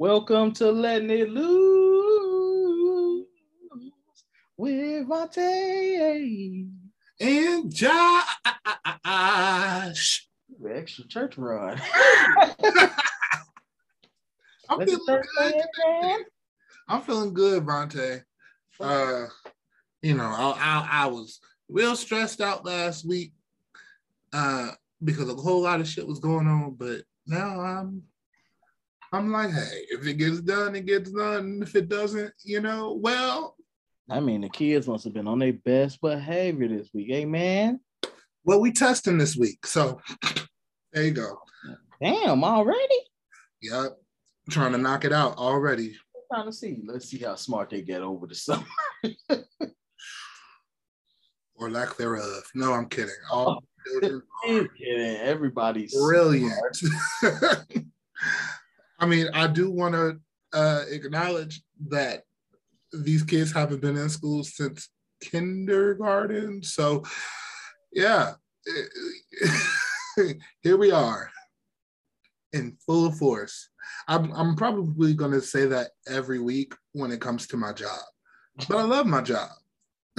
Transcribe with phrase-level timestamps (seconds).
[0.00, 3.26] Welcome to Letting It Loose
[4.56, 6.68] with Vonte.
[7.18, 8.36] And Josh.
[10.62, 11.82] The extra church run.
[14.68, 15.54] I'm feeling good.
[16.86, 18.22] I'm feeling good, Vonte.
[18.78, 19.26] Uh,
[20.00, 23.32] you know, I, I I was real stressed out last week
[24.32, 24.70] uh,
[25.02, 28.04] because a whole lot of shit was going on, but now I'm
[29.12, 31.60] I'm like, hey, if it gets done, it gets done.
[31.62, 33.56] If it doesn't, you know, well,
[34.10, 37.08] I mean, the kids must have been on their best behavior this week.
[37.10, 37.80] Hey, man.
[38.44, 40.00] well, we testing this week, so
[40.92, 41.38] there you go.
[42.00, 42.98] Damn, already?
[43.62, 43.98] Yep,
[44.50, 45.96] trying to knock it out already.
[46.14, 46.78] I'm trying to see.
[46.84, 48.64] Let's see how smart they get over the summer.
[51.56, 52.44] or lack thereof.
[52.54, 53.14] No, I'm kidding.
[53.30, 53.62] All
[54.02, 55.16] I'm kidding.
[55.16, 56.52] Everybody's brilliant.
[58.98, 60.18] I mean, I do want to
[60.52, 62.22] uh, acknowledge that
[62.92, 64.88] these kids haven't been in school since
[65.20, 66.62] kindergarten.
[66.62, 67.04] So,
[67.92, 68.34] yeah,
[70.62, 71.30] here we are
[72.52, 73.68] in full force.
[74.06, 78.00] I'm, I'm probably going to say that every week when it comes to my job,
[78.68, 79.50] but I love my job.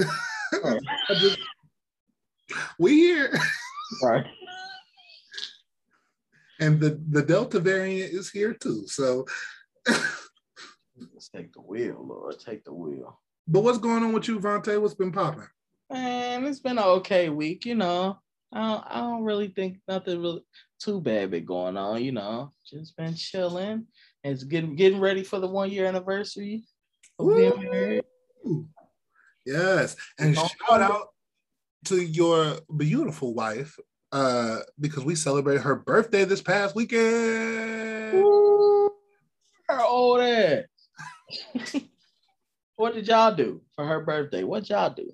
[0.00, 0.78] I
[1.14, 1.38] just,
[2.78, 3.32] we here.
[4.02, 4.26] Right.
[6.60, 9.26] And the the delta variant is here too so
[11.14, 12.38] Let's take the wheel, Lord.
[12.38, 13.18] Take the wheel.
[13.48, 14.80] but what's going on with you Vonte?
[14.80, 15.48] what's been popping
[15.90, 18.18] Man, it's been an okay week, you know.
[18.52, 20.42] I don't, I don't really think nothing really
[20.78, 22.52] too bad been going on, you know.
[22.64, 23.86] Just been chilling.
[24.22, 26.64] It's getting getting ready for the one year anniversary
[27.18, 28.04] of being married.
[29.46, 31.08] Yes and shout out
[31.86, 33.76] to your beautiful wife
[34.12, 38.90] uh because we celebrated her birthday this past weekend Ooh,
[39.68, 40.64] Her old ass.
[42.76, 44.42] what did y'all do for her birthday?
[44.42, 45.10] What y'all do?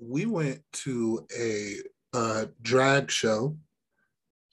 [0.00, 1.74] we went to a
[2.14, 3.56] uh drag show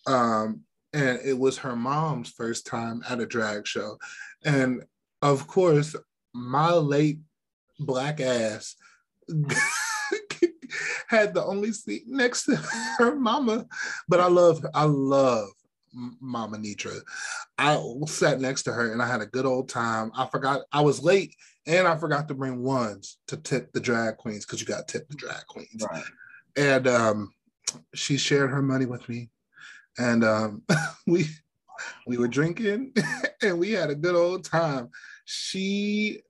[0.07, 0.61] um
[0.93, 3.97] and it was her mom's first time at a drag show
[4.43, 4.83] and
[5.21, 5.95] of course
[6.33, 7.19] my late
[7.79, 8.75] black ass
[11.07, 12.55] had the only seat next to
[12.97, 13.65] her mama
[14.07, 15.47] but i love i love
[16.19, 16.99] mama nitra
[17.57, 20.81] i sat next to her and i had a good old time i forgot i
[20.81, 21.33] was late
[21.67, 24.97] and i forgot to bring ones to tip the drag queens because you got to
[24.99, 26.03] tip the drag queens Right.
[26.57, 27.33] and um,
[27.93, 29.29] she shared her money with me,
[29.97, 30.63] and um,
[31.07, 31.25] we
[32.07, 32.93] we were drinking,
[33.41, 34.89] and we had a good old time.
[35.25, 36.21] She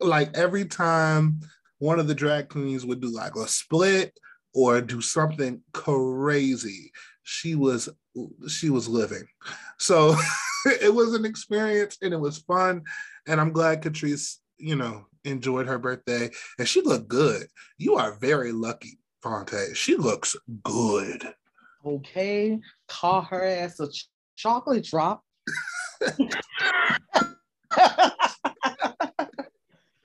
[0.00, 1.40] like every time
[1.84, 4.18] one of the drag queens would do like a split
[4.54, 6.90] or do something crazy,
[7.24, 7.90] she was
[8.48, 9.26] she was living.
[9.78, 10.16] So
[10.66, 12.84] it was an experience, and it was fun,
[13.26, 17.48] and I'm glad Catrice, you know, enjoyed her birthday, and she looked good.
[17.76, 19.76] You are very lucky Vonte.
[19.76, 21.34] She looks good.
[21.84, 22.60] Okay.
[22.88, 25.22] Call her ass a ch- chocolate drop.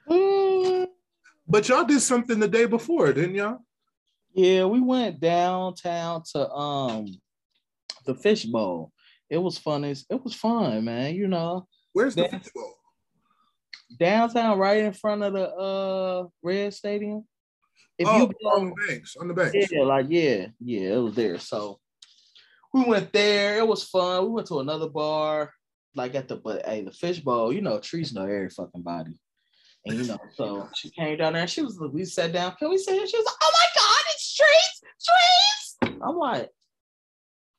[0.10, 0.88] Mm,
[1.50, 3.60] But y'all did something the day before, didn't y'all?
[4.34, 7.08] yeah, we went downtown to um
[8.06, 8.92] the fishbowl.
[9.30, 9.84] It was fun.
[9.84, 11.16] It's- It was fun, man.
[11.16, 12.38] You know, Where's the Yeah.
[12.38, 12.76] fishbowl?
[14.00, 17.28] downtown, right in front of the uh Red Stadium.
[17.98, 19.72] If oh, you on the banks, on the banks.
[19.72, 21.40] yeah, like yeah, yeah, it was there.
[21.40, 21.80] So
[22.74, 23.58] we went there.
[23.58, 24.26] It was fun.
[24.26, 25.52] We went to another bar,
[25.96, 27.52] like at the but hey, the fishbowl.
[27.52, 29.20] You know, trees know every fucking body.
[29.86, 31.44] And you know, so she came down there.
[31.44, 31.80] And she was.
[31.92, 32.56] We sat down.
[32.58, 33.08] Can we sit here?
[33.08, 36.50] She was like, "Oh my god, it's trees, trees." I'm like,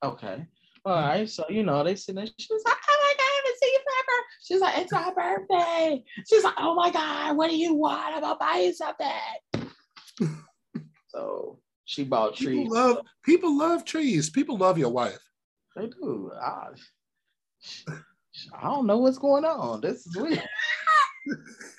[0.04, 0.46] okay,
[0.84, 1.28] all right.
[1.28, 2.26] So you know, they sit there.
[2.26, 5.12] She was like, "Oh my god, I haven't seen you forever." She's like, "It's my
[5.14, 8.14] birthday." She's like, "Oh my god, what do you want?
[8.14, 9.08] I'm gonna buy you something."
[11.08, 12.58] so she bought trees.
[12.58, 14.30] People love people love trees.
[14.30, 15.18] People love your wife.
[15.76, 16.30] They do.
[16.40, 16.68] I,
[18.54, 19.80] I don't know what's going on.
[19.80, 20.42] This is weird.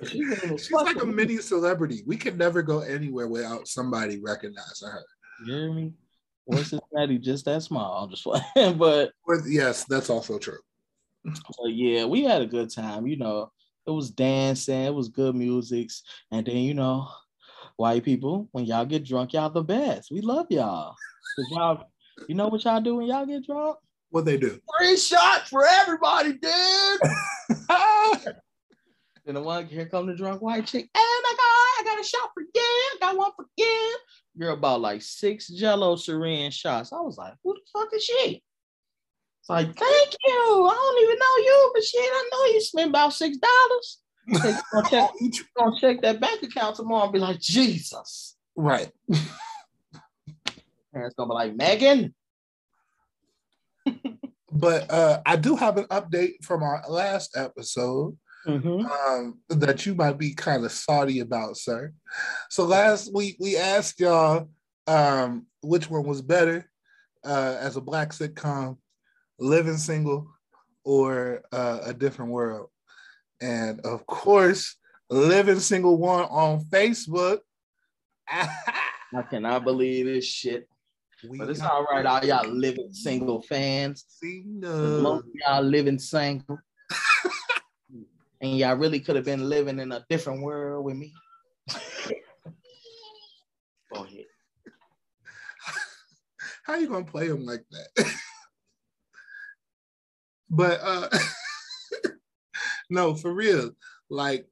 [0.07, 2.03] She's, a She's like a mini celebrity.
[2.05, 5.03] We can never go anywhere without somebody recognizing her.
[5.45, 5.93] You hear me?
[6.45, 8.03] What's Cincinnati just that small?
[8.03, 8.23] I'm just
[8.55, 8.77] playing.
[8.77, 10.57] But, Or- yes, that's also true.
[11.23, 13.07] but yeah, we had a good time.
[13.07, 13.51] You know,
[13.85, 15.89] it was dancing, it was good music.
[16.31, 17.07] And then, you know,
[17.77, 20.11] white people, when y'all get drunk, y'all the best.
[20.11, 20.95] We love y'all.
[21.35, 21.83] 'Cause y'all
[22.27, 23.77] you know what y'all do when y'all get drunk?
[24.09, 24.59] What they do?
[24.77, 26.99] Free shots for everybody, dude.
[29.31, 30.89] And the one, here come the drunk white chick.
[30.93, 32.49] Oh my God, I got a shot for you.
[32.53, 33.97] I got one for you.
[34.35, 36.91] You're about like six jello syringe shots.
[36.91, 38.43] I was like, who the fuck is she?
[39.39, 40.67] It's like, thank you.
[40.69, 43.99] I don't even know you, but shit, I know you spent about six dollars.
[44.73, 45.11] Gonna check,
[45.57, 48.35] gonna check that bank account tomorrow and be like, Jesus.
[48.57, 48.91] Right.
[50.93, 52.13] Parents gonna be like, Megan.
[54.51, 58.85] But uh, I do have an update from our last episode Mm-hmm.
[58.85, 61.93] um, that you might be kind of salty about, sir.
[62.49, 64.49] So last week we asked y'all
[64.87, 66.69] um, which one was better
[67.23, 68.77] uh, as a black sitcom,
[69.39, 70.27] Living Single
[70.83, 72.69] or uh, A Different World.
[73.41, 74.75] And of course,
[75.09, 77.39] Living Single won on Facebook.
[78.29, 80.67] I cannot believe this shit.
[81.27, 84.05] we But it's got all right, all y'all living single fans.
[84.07, 84.99] As single.
[84.99, 86.59] long as y'all living single.
[88.41, 91.13] And y'all really could have been living in a different world with me.
[93.93, 94.25] Go ahead.
[96.65, 98.05] How you gonna play him like that?
[100.49, 101.07] but uh
[102.89, 103.71] no, for real.
[104.09, 104.47] Like,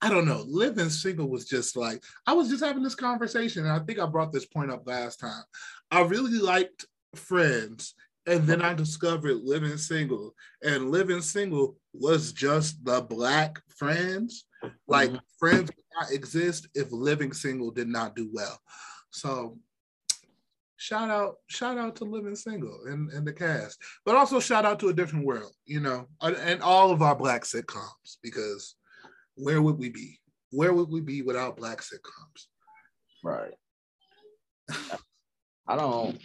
[0.00, 0.44] I don't know.
[0.48, 4.06] Living single was just like I was just having this conversation, and I think I
[4.06, 5.44] brought this point up last time.
[5.90, 7.94] I really liked Friends,
[8.26, 14.44] and then I discovered Living Single, and Living Single was just the black Friends.
[14.86, 15.20] Like Mhm.
[15.38, 18.60] Friends would not exist if Living Single did not do well.
[19.10, 19.58] So
[20.76, 24.78] shout out, shout out to Living Single and, and the cast, but also shout out
[24.80, 28.76] to a different world, you know, and all of our black sitcoms, because
[29.34, 30.20] where would we be?
[30.50, 32.46] Where would we be without black sitcoms?
[33.24, 33.54] Right.
[35.66, 36.18] I don't.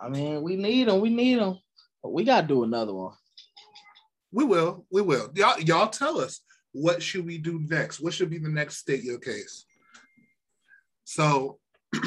[0.00, 1.00] I mean, we need them.
[1.00, 1.58] We need them.
[2.02, 3.14] But we gotta do another one.
[4.32, 5.30] We will, we will.
[5.34, 6.40] Y'all, y'all tell us
[6.72, 8.00] what should we do next?
[8.00, 9.66] What should be the next state your case?
[11.04, 11.58] So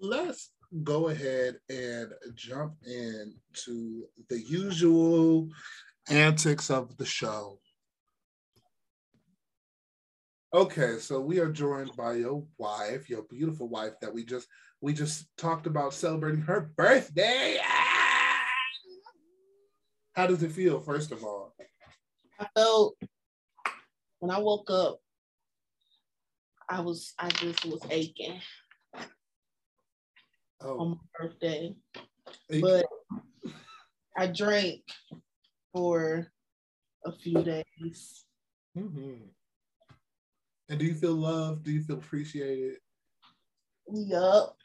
[0.00, 0.50] let's
[0.82, 5.48] go ahead and jump into the usual
[6.10, 7.60] antics of the show.
[10.54, 14.48] Okay, so we are joined by your wife, your beautiful wife that we just
[14.80, 17.58] we just talked about celebrating her birthday.
[17.62, 18.40] Ah!
[20.14, 21.54] How does it feel, first of all?
[22.40, 22.96] I felt
[24.20, 25.00] when I woke up,
[26.68, 28.40] I was I just was aching
[30.62, 30.96] Oh, on my
[31.28, 31.76] birthday.
[32.48, 32.86] you- But
[34.16, 34.80] I drank
[35.74, 36.26] for
[37.04, 38.24] a few days.
[38.76, 39.28] Mhm.
[40.68, 41.64] And do you feel loved?
[41.64, 42.76] Do you feel appreciated?
[43.92, 44.56] Yup.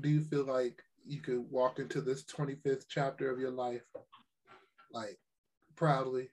[0.00, 3.82] Do you feel like you could walk into this 25th chapter of your life
[4.92, 5.18] like
[5.74, 6.28] proudly?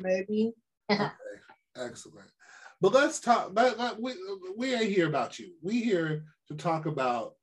[0.00, 0.52] Maybe.
[0.90, 1.08] Okay,
[1.76, 2.28] excellent.
[2.80, 3.50] But let's talk.
[3.54, 4.14] Let, let- we,
[4.56, 5.52] we ain't here about you.
[5.62, 7.34] We here to talk about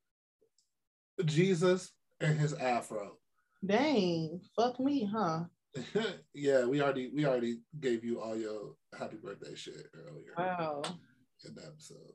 [1.24, 3.18] Jesus and his afro.
[3.66, 4.42] Dang.
[4.56, 5.44] Fuck me, huh?
[6.34, 10.82] yeah, we already we already gave you all your happy birthday shit earlier Wow.
[11.46, 12.14] in the episode.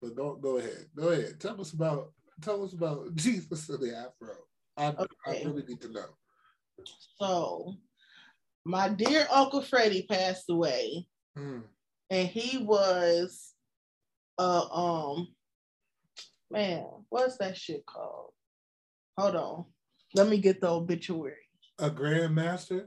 [0.00, 0.86] But go go ahead.
[0.94, 1.40] Go ahead.
[1.40, 4.34] Tell us about tell us about Jesus and the afro.
[4.76, 4.94] I,
[5.26, 6.06] I really need to know.
[7.18, 7.74] So
[8.64, 11.06] my dear Uncle Freddie passed away.
[11.36, 11.60] Hmm.
[12.10, 13.54] and he was
[14.38, 15.28] uh um
[16.50, 18.32] man what's that shit called
[19.16, 19.64] hold on
[20.14, 21.41] let me get the obituary
[21.78, 22.86] A grandmaster,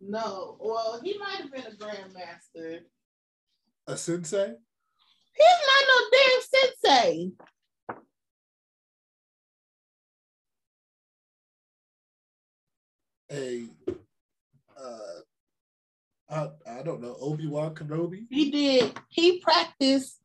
[0.00, 2.80] no well he might have been a grandmaster
[3.86, 4.54] a sensei.
[5.34, 6.40] he's not no damn
[6.90, 7.30] sensei
[13.30, 13.64] a
[14.76, 15.20] uh
[16.30, 18.26] I, I don't know, Obi-Wan Kenobi.
[18.30, 20.18] he did he practiced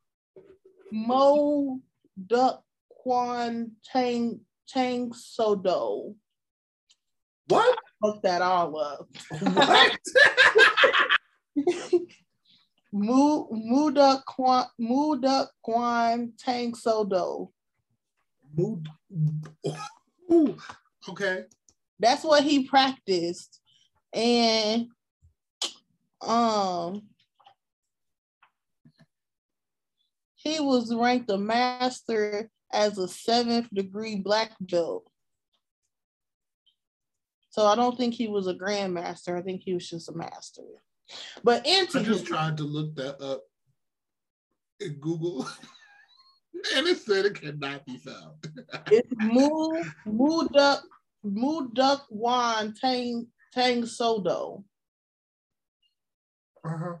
[0.90, 1.80] mo
[2.26, 6.14] duck quan tang tang sodo
[7.48, 7.78] What?
[8.00, 9.08] Fuck that all up
[9.40, 9.98] What?
[12.92, 17.50] Mu Muda Kwan Muda Kwan Tang Soo Do.
[21.08, 21.44] Okay.
[22.00, 23.60] That's what he practiced.
[24.12, 24.86] And
[26.22, 27.02] um
[30.36, 35.04] he was ranked a master as a seventh degree black belt.
[37.58, 39.36] So I don't think he was a grandmaster.
[39.36, 40.62] I think he was just a master.
[41.42, 43.42] But into I just tried to look that up
[44.78, 45.42] in Google,
[46.76, 48.46] and it said it cannot be found.
[48.92, 50.84] It's Mu Mu Duck
[51.24, 54.64] Mu Duck Wan Tang Tang Soo Do.
[56.64, 56.94] Uh-huh.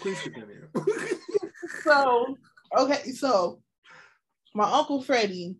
[0.00, 0.68] Please continue.
[1.82, 2.36] So
[2.76, 3.62] okay, so
[4.54, 5.56] my uncle Freddie,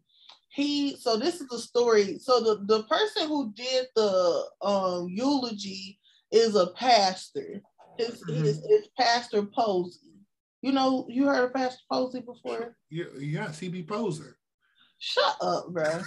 [0.53, 2.19] he so this is the story.
[2.19, 5.99] So the, the person who did the um eulogy
[6.31, 7.63] is a pastor.
[7.99, 8.37] His, Mhm.
[8.37, 10.15] his, his Pastor Posey.
[10.63, 12.77] You know, you heard of Pastor Posey before?
[12.91, 14.39] Yeah, yeah, CB Poser.
[14.99, 16.01] Shut up, bro.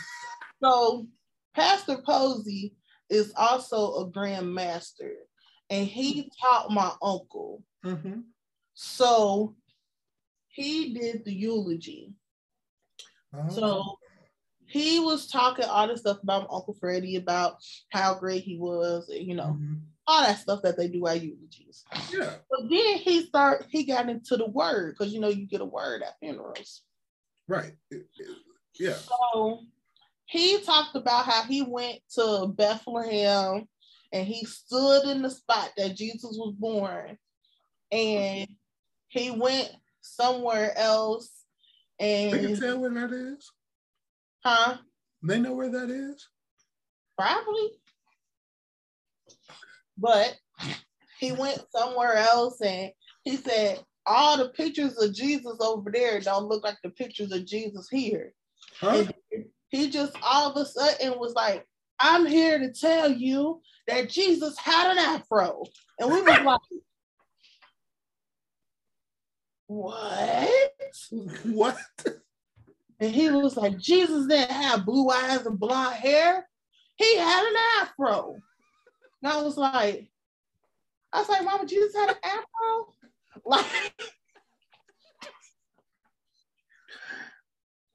[0.63, 1.07] so
[1.53, 2.75] Pastor Posey
[3.09, 5.13] is also a Grand Master,
[5.69, 7.63] and he taught my uncle.
[7.85, 8.21] Mm-hmm.
[8.73, 9.55] So
[10.47, 12.13] he did the eulogy.
[13.33, 13.49] Oh.
[13.49, 13.97] So
[14.75, 19.25] he was talking all this stuff about Uncle Freddie, about how great he was, and,
[19.25, 19.79] you know, Mhm.
[20.05, 21.85] all that stuff that they do at eulogies.
[22.11, 22.35] Yeah.
[22.49, 25.65] But then he start he got into the word because you know you get a
[25.65, 26.81] word at funerals.
[27.47, 27.73] Right.
[28.77, 28.97] Yeah.
[28.97, 29.61] So
[30.25, 33.69] he talked about how he went to Bethlehem
[34.11, 37.17] and he stood in the spot that Jesus was born,
[37.91, 38.47] and
[39.07, 41.45] he went somewhere else
[41.97, 43.49] They can and tell where that is.
[44.45, 44.77] Huh
[45.23, 46.27] They know where that is.
[47.17, 47.71] probably
[49.97, 50.35] but
[51.19, 52.91] he went somewhere else and
[53.23, 57.45] he said all the pictures of jesus over there don't look like the pictures of
[57.45, 58.33] jesus here
[58.81, 59.05] Huh?
[59.69, 61.65] He just all of a sudden was like
[61.99, 65.63] i'm here to tell you that jesus had an afro
[65.99, 66.43] and we was like
[69.67, 70.49] what
[71.45, 71.77] What?
[72.99, 76.47] And he was like jesus didn't have blue eyes and blonde hair.
[76.97, 78.37] He had an afro.
[79.21, 80.09] And i was like
[81.11, 82.93] i was like mama jesus had an afro?
[83.45, 83.65] Like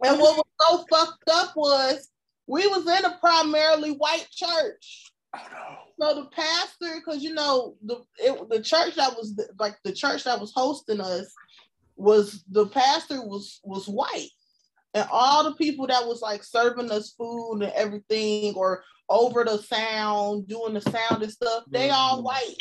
[0.04, 2.08] and what was so fucked up was
[2.46, 5.12] we was in a primarily white church.
[5.34, 5.46] Oh
[5.98, 6.06] no.
[6.06, 10.24] so the pastor, because you know the it, the church that was like the church
[10.24, 11.32] that was hosting us
[11.96, 14.30] was the pastor was was white,
[14.94, 19.58] and all the people that was like serving us food and everything, or over the
[19.58, 22.56] sound, doing the sound and stuff, they all white.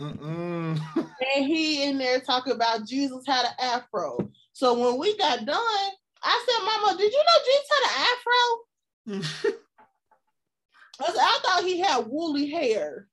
[0.00, 0.80] Mm-mm.
[1.34, 4.18] And he in there talking about Jesus had an afro.
[4.52, 5.90] So when we got done,
[6.22, 9.60] I said, "Mama, did you know Jesus had an afro?"
[11.00, 13.08] I, said, I thought he had woolly hair.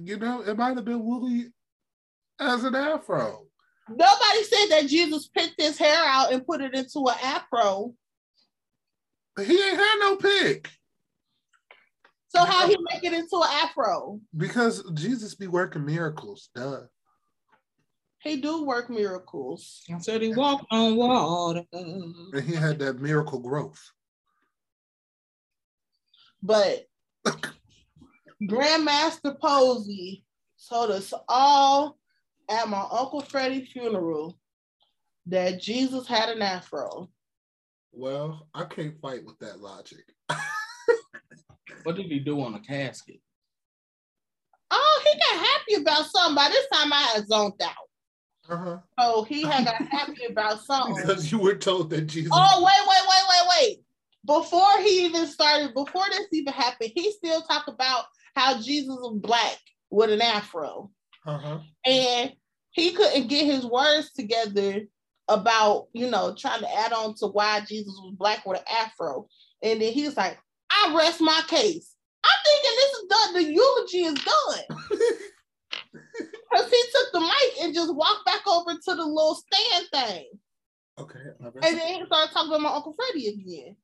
[0.00, 1.52] you know, it might have been Wooly
[2.38, 3.46] as an afro.
[3.88, 7.94] Nobody said that Jesus picked his hair out and put it into an afro.
[9.38, 10.70] He ain't had no pick
[12.28, 14.20] So how he make it into an afro?
[14.36, 16.48] because Jesus be working miracles.
[16.54, 16.82] Duh.
[18.18, 19.84] He do work miracles.
[19.94, 21.64] I said he walked on water.
[21.72, 23.80] And he had that miracle growth.
[26.42, 26.86] But
[28.42, 30.24] Grandmaster Posey
[30.68, 31.98] told us all
[32.48, 34.38] at my Uncle Freddie funeral
[35.26, 37.08] that Jesus had an afro.
[37.92, 40.04] Well, I can't fight with that logic.
[41.86, 43.20] What did he do on the casket?
[44.72, 46.34] Oh, he got happy about something.
[46.34, 47.72] By this time I had zoned out.
[48.48, 48.78] Uh-huh.
[48.98, 50.96] So he had got happy about something.
[50.96, 52.32] Because you were told that Jesus.
[52.34, 53.84] Oh, wait, wait, wait, wait, wait.
[54.26, 59.20] Before he even started, before this even happened, he still talked about how Jesus was
[59.20, 59.56] black
[59.90, 60.90] with an afro.
[61.26, 61.58] Uh-huh.
[61.84, 62.32] And
[62.70, 64.82] he couldn't get his words together
[65.28, 69.26] about, you know, trying to add on to why Jesus was black with an afro.
[69.62, 70.38] And then he was like,
[70.70, 71.94] I rest my case.
[72.24, 74.78] I'm thinking this is done, the eulogy is done.
[76.50, 80.26] Because he took the mic and just walked back over to the little stand thing.
[81.42, 81.66] okay.
[81.68, 83.76] And then he started talking about my Uncle Freddie again.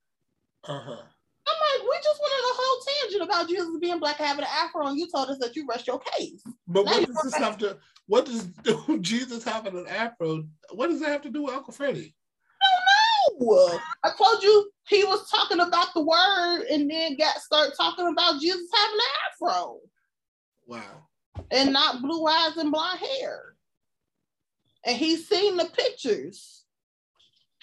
[0.65, 1.03] Uh-huh.
[1.49, 4.45] I'm like, we just went on a whole tangent about Jesus being black and having
[4.45, 6.43] an afro, and you told us that you rest your case.
[6.69, 8.49] But Now what does this have to what does
[9.01, 10.45] Jesus having an afro?
[10.73, 12.15] What does that have to do with Uncle Freddie?
[14.05, 18.41] I told you he was talking about the word, and then got start talking about
[18.41, 19.01] Jesus having an
[19.33, 19.79] afro
[20.67, 21.09] Wow.
[21.51, 23.57] and not blue eyes and blonde hair.
[24.85, 26.63] And he's seen the pictures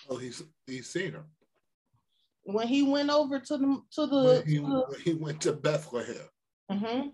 [0.09, 1.25] Oh, he's he's seen him.
[2.53, 4.43] When he went over to the to the.
[4.45, 6.15] He, to the- he went to Bethlehem.
[6.71, 7.09] Mm-hmm.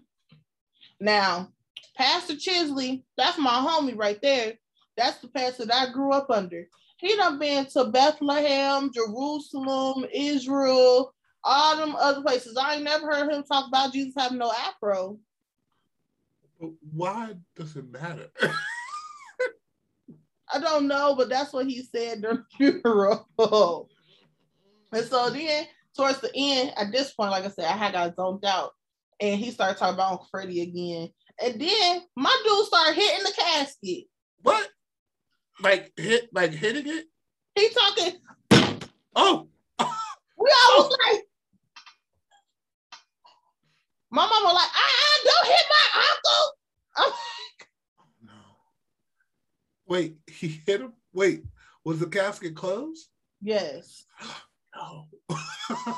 [0.99, 1.49] Now,
[1.97, 4.53] Pastor Chisley, that's my homie right there.
[4.97, 6.67] That's the pastor that I grew up under.
[6.97, 11.13] He done been to Bethlehem, Jerusalem, Israel,
[11.43, 12.57] all them other places.
[12.57, 15.19] I ain't never heard him talk about Jesus having no afro.
[16.59, 18.29] But Why does it matter?
[20.53, 23.89] I don't know, but that's what he said during the funeral.
[24.95, 28.15] And so then, towards the end, at this point, like I said, I had got
[28.15, 28.71] zoned out,
[29.19, 31.09] and he started talking about Uncle Freddie again.
[31.43, 34.05] And then my dude started hitting the casket.
[34.41, 34.69] what?
[35.61, 37.05] Like hit like hitting it?
[37.55, 38.19] He talking
[39.15, 39.47] Oh,
[39.79, 39.85] We
[40.63, 41.23] all was like,
[44.11, 46.51] my mama like, ah, don't hit my uncle.
[46.97, 47.11] I'm
[48.27, 48.33] no.
[49.87, 50.93] Wait, he hit him?
[51.13, 51.43] Wait,
[51.83, 53.09] was the casket closed?
[53.41, 54.05] yes.
[54.75, 55.07] No.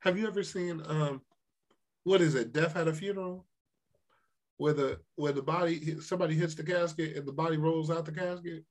[0.00, 1.22] Have you ever seen um
[2.04, 2.52] what is it?
[2.52, 3.46] Death at a funeral?
[4.56, 8.12] Where the where the body somebody hits the casket and the body rolls out the
[8.12, 8.64] casket?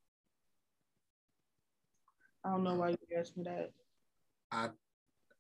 [2.44, 3.72] I don't know why you asked me that.
[4.52, 4.70] I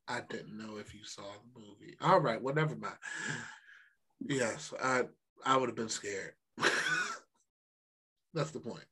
[0.07, 1.95] I didn't know if you saw the movie.
[2.01, 2.97] All right, well, never mind.
[4.27, 5.03] Yes, I
[5.45, 6.33] I would have been scared.
[8.33, 8.85] That's the point.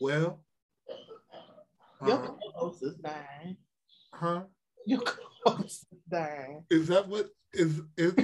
[0.00, 0.40] Well,
[2.06, 3.56] Your uh, is dying.
[4.12, 4.42] huh?
[4.86, 6.64] Your co-host is dying.
[6.70, 8.14] Is that what is is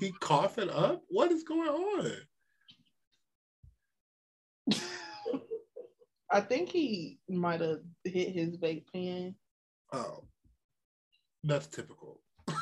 [0.00, 1.02] he coughing up?
[1.08, 2.12] What is going on?
[6.30, 9.34] I think he might have hit his vape pen.
[9.92, 10.24] Oh,
[11.44, 12.20] that's typical.
[12.48, 12.56] All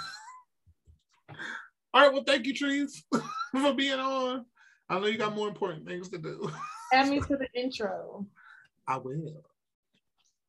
[1.94, 3.04] right, well, thank you, Trees,
[3.52, 4.46] for being on.
[4.88, 6.50] I know you got more important things to do.
[6.92, 8.26] Add me to the intro.
[8.86, 9.44] I will.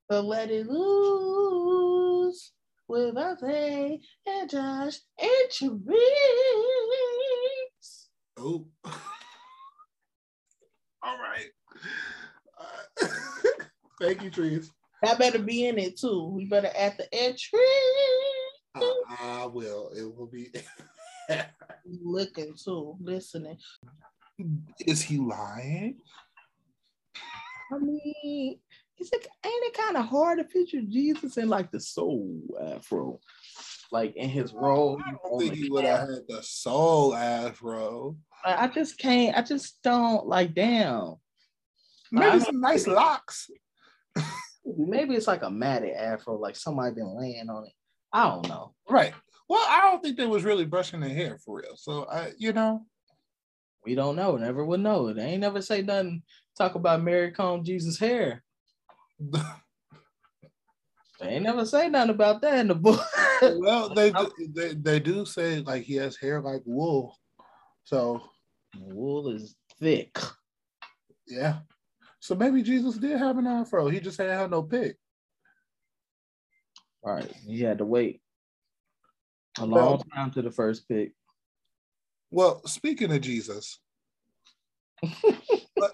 [0.09, 2.53] So let it loose
[2.87, 5.79] with Ozzy and Josh and Therese.
[8.37, 8.65] Oh.
[11.03, 11.49] All right.
[12.57, 13.07] Uh,
[14.01, 14.71] thank you, Trees.
[15.03, 16.31] That better be in it too.
[16.33, 17.59] We better add the entry.
[18.75, 18.85] Uh,
[19.19, 19.91] I will.
[19.95, 20.51] It will be.
[21.85, 23.57] Looking too, listening.
[24.79, 25.97] Is he lying?
[27.73, 28.59] I mean,
[28.99, 32.41] it's it ain't it kind of hard to picture Jesus in like the soul
[32.75, 33.19] afro,
[33.91, 34.99] like in his role?
[35.05, 38.17] I don't think he would have had the soul afro.
[38.43, 39.37] I I just can't.
[39.37, 40.53] I just don't like.
[40.53, 41.15] Damn.
[42.11, 43.49] Maybe some nice locks.
[44.65, 47.73] Maybe it's like a matted afro, like somebody been laying on it.
[48.13, 48.73] I don't know.
[48.89, 49.13] Right.
[49.49, 51.75] Well, I don't think they was really brushing their hair for real.
[51.75, 52.85] So I, you know,
[53.85, 54.35] We don't know.
[54.35, 55.13] Never would know.
[55.13, 56.23] They ain't never say nothing.
[56.57, 58.43] Talk about Mary comb Jesus' hair.
[59.19, 59.39] They
[61.29, 63.01] ain't never say nothing about that in the book.
[63.41, 67.15] well, they, do, they they do say like he has hair like wool.
[67.83, 68.21] So
[68.79, 70.17] Wool is thick.
[71.27, 71.59] yeah.
[72.19, 73.87] So maybe Jesus did have an afro.
[73.87, 74.97] He just ain't have no pick.
[77.03, 77.31] All right.
[77.47, 78.21] He had to wait
[79.59, 81.13] a Well- long time to the first pick.
[82.29, 83.79] Well, speaking of Jesus,
[85.77, 85.91] let,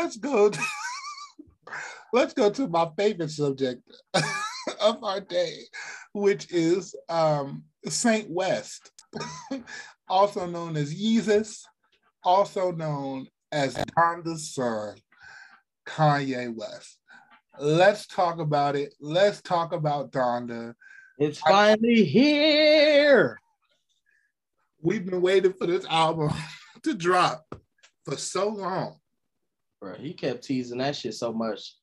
[0.00, 0.50] us go.
[2.12, 3.82] Let's go to my favorite subject
[4.80, 5.60] of our day,
[6.12, 8.90] which is um, Saint West,
[10.08, 11.62] also known as Yeezus,
[12.24, 14.96] also known as Donda's son,
[15.86, 16.98] Kanye West.
[17.58, 18.94] Let's talk about it.
[19.00, 20.74] Let's talk about Donda.
[21.18, 23.38] It's finally here.
[24.80, 26.30] We've been waiting for this album
[26.84, 27.44] to drop
[28.04, 28.98] for so long.
[29.80, 31.74] Bro, he kept teasing that shit so much.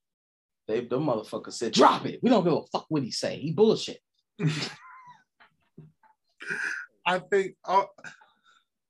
[0.67, 2.19] They the motherfucker said, drop it.
[2.23, 3.37] We don't give a fuck what he say.
[3.37, 3.99] He bullshit.
[7.07, 7.83] I think, uh,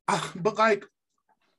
[0.08, 0.86] uh, but like,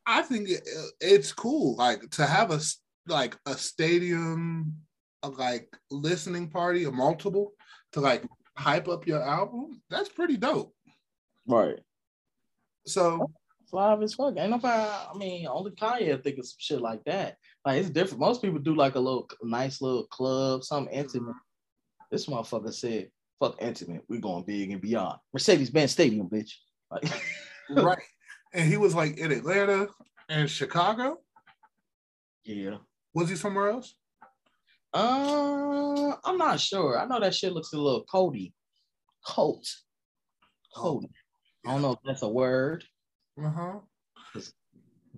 [0.07, 0.67] I think it,
[1.01, 2.61] it's cool, like to have a
[3.09, 4.75] like a stadium,
[5.23, 7.53] uh, like listening party, a multiple
[7.93, 8.25] to like
[8.57, 9.83] hype up your album.
[9.91, 10.75] That's pretty dope.
[11.47, 11.79] Right.
[12.87, 13.31] So
[13.73, 14.35] Live as fuck.
[14.37, 17.37] Ain't nobody, I mean, only Kanye think of some shit like that.
[17.65, 18.21] Like it's different.
[18.21, 21.35] Most people do like a little nice little club, something intimate.
[22.11, 24.03] This motherfucker said, fuck intimate.
[24.09, 25.19] we going big and beyond.
[25.33, 26.53] Mercedes Benz Stadium, bitch.
[26.91, 27.05] Like,
[27.71, 28.03] right,
[28.53, 29.89] and he was like in Atlanta
[30.29, 31.19] and Chicago.
[32.45, 32.77] yeah.
[33.15, 33.95] Was he somewhere else?
[34.93, 36.99] Uh, I'm not sure.
[36.99, 38.53] I know that shit looks a little Cody.
[39.27, 39.65] Coat.
[40.75, 41.11] Cody.
[41.67, 42.85] I don't know if that's a word.
[43.43, 43.73] Uh huh.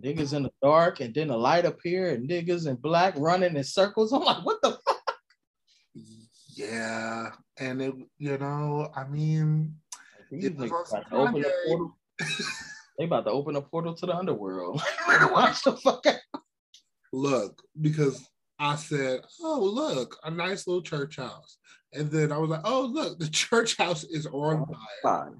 [0.01, 3.65] Niggas in the dark and then the light appear and niggas in black running in
[3.65, 4.13] circles.
[4.13, 5.15] I'm like, what the fuck?
[6.55, 9.75] Yeah, and it, you know, I mean,
[10.31, 11.97] These It was niggas also about to open the portal.
[12.99, 14.83] They about to open a portal to the underworld.
[15.09, 16.43] Watch the fuck out.
[17.13, 18.27] look, because
[18.59, 21.59] I said, oh, look, a nice little church house.
[21.93, 24.67] And then I was like, oh, look, the church house is on
[25.03, 25.39] fire.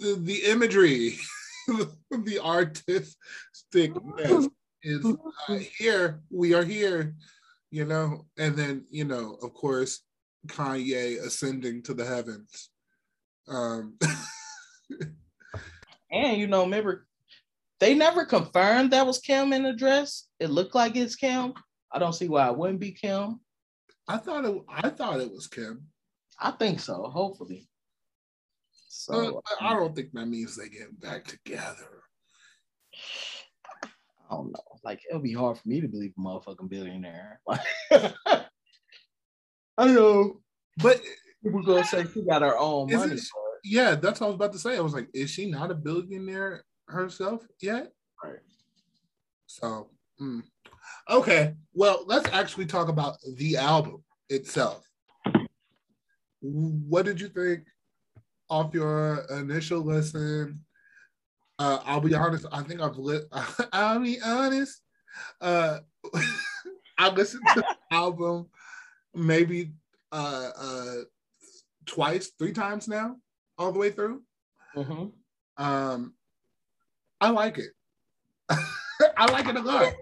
[0.00, 0.14] Fine.
[0.14, 1.18] the, the imagery,
[1.68, 4.48] the artisticness
[4.82, 5.06] is
[5.48, 6.20] uh, here.
[6.30, 7.14] We are here,
[7.70, 8.26] you know.
[8.38, 10.00] And then, you know, of course,
[10.46, 12.70] Kanye ascending to the heavens.
[13.48, 13.96] Um,
[16.12, 17.06] And you know, remember
[17.78, 20.26] They never confirmed that was Kim in the dress.
[20.38, 21.54] It looked like it's Kim.
[21.92, 23.40] I don't see why it wouldn't be Kim.
[24.08, 24.56] I thought it.
[24.68, 25.86] I thought it was Kim.
[26.38, 27.04] I think so.
[27.04, 27.68] Hopefully.
[29.00, 32.02] So So I don't think that means they get back together.
[34.30, 34.78] I don't know.
[34.84, 37.40] Like it'll be hard for me to believe a motherfucking billionaire.
[37.48, 38.44] I
[39.78, 40.40] don't know.
[40.82, 41.00] But
[41.42, 43.14] People gonna say she got her own money.
[43.14, 43.20] it.
[43.64, 44.76] yeah, that's what I was about to say.
[44.76, 47.92] I was like, is she not a billionaire herself yet?
[48.22, 48.40] Right.
[49.46, 49.88] So,
[50.20, 50.42] mm.
[51.08, 51.54] okay.
[51.72, 54.86] Well, let's actually talk about the album itself.
[56.42, 57.64] What did you think
[58.50, 60.64] off your initial listen?
[61.58, 62.46] Uh, I'll be honest.
[62.52, 63.24] I think I've lit.
[63.72, 64.82] I'll be honest.
[65.40, 65.78] Uh,
[66.98, 68.48] I listened to the album
[69.14, 69.72] maybe
[70.12, 70.94] uh, uh,
[71.86, 73.16] twice, three times now,
[73.58, 74.22] all the way through.
[74.76, 75.12] Mhm.
[75.56, 76.14] Um,
[77.20, 77.70] I like it.
[79.16, 79.92] I like it a lot.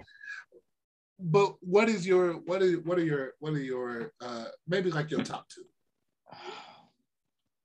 [1.19, 5.11] But what is your what is what are your what are your uh maybe like
[5.11, 5.65] your top two?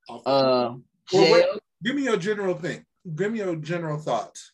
[0.09, 0.75] Off- Uh,
[1.13, 2.85] Or what- jail, give me your general thing.
[3.15, 4.51] Give me your general thoughts.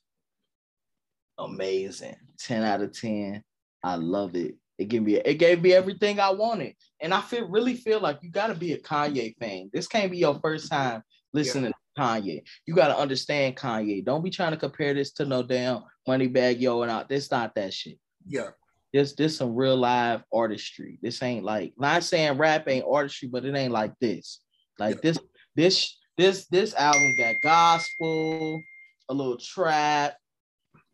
[1.38, 2.16] amazing.
[2.40, 3.44] 10 out of 10.
[3.84, 4.56] I love it.
[4.78, 6.76] It gave me it gave me everything I wanted.
[7.02, 9.70] And I feel really feel like you gotta be a Kanye fan.
[9.74, 12.42] This can't be your first time listening to Kanye.
[12.66, 14.04] You gotta understand Kanye.
[14.06, 17.10] Don't be trying to compare this to no damn Moneybagg Yo and out.
[17.10, 17.98] This not that shit.
[18.26, 18.50] Yeah.
[18.94, 20.98] This this some real live artistry.
[21.02, 24.40] This ain't like not saying rap ain't artistry, but it ain't like this.
[24.78, 25.02] Like Yeah.
[25.04, 25.20] this
[25.56, 28.62] this this this album got gospel,
[29.10, 30.16] a little trap,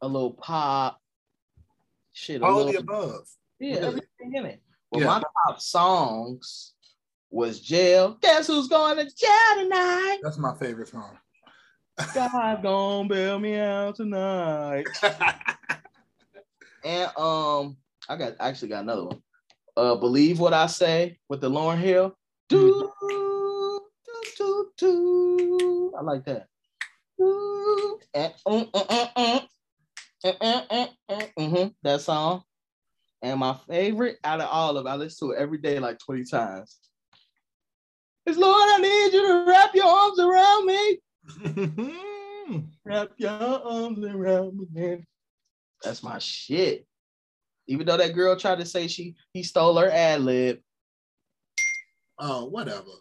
[0.01, 0.99] a little pop,
[2.13, 3.27] shit, a All little the above.
[3.59, 4.61] yeah, everything in it.
[4.91, 5.07] Well, Yeah.
[5.07, 6.73] my top songs
[7.31, 8.17] was jail.
[8.21, 10.19] Guess who's going to jail tonight?
[10.23, 11.17] That's my favorite song.
[12.13, 14.85] God gonna bail me out tonight.
[16.83, 19.21] And um, I got actually got another one.
[19.75, 22.15] Uh, believe what I say with the Lauryn Hill.
[22.47, 22.91] Do,
[24.77, 25.93] do.
[25.97, 26.47] I like that.
[27.17, 29.47] And, mm, mm, mm, mm.
[30.25, 32.43] Mm, mm, mm, mm, mhm, That song.
[33.21, 35.99] And my favorite out of all of it, I listen to it every day like
[35.99, 36.77] 20 times.
[38.25, 40.99] Is Lord, I need you to wrap your arms around me.
[42.85, 44.67] Wrap your arms around me.
[44.71, 45.05] man.
[45.83, 46.85] That's my shit.
[47.67, 50.59] Even though that girl tried to say she he stole her ad lib,
[52.19, 52.91] oh, whatever.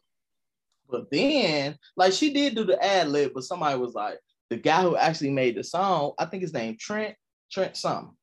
[0.91, 4.19] But then like she did do the ad lib, but somebody was like
[4.51, 6.13] the guy who actually made the song.
[6.19, 7.15] I think his name Trent
[7.51, 8.17] Trent something.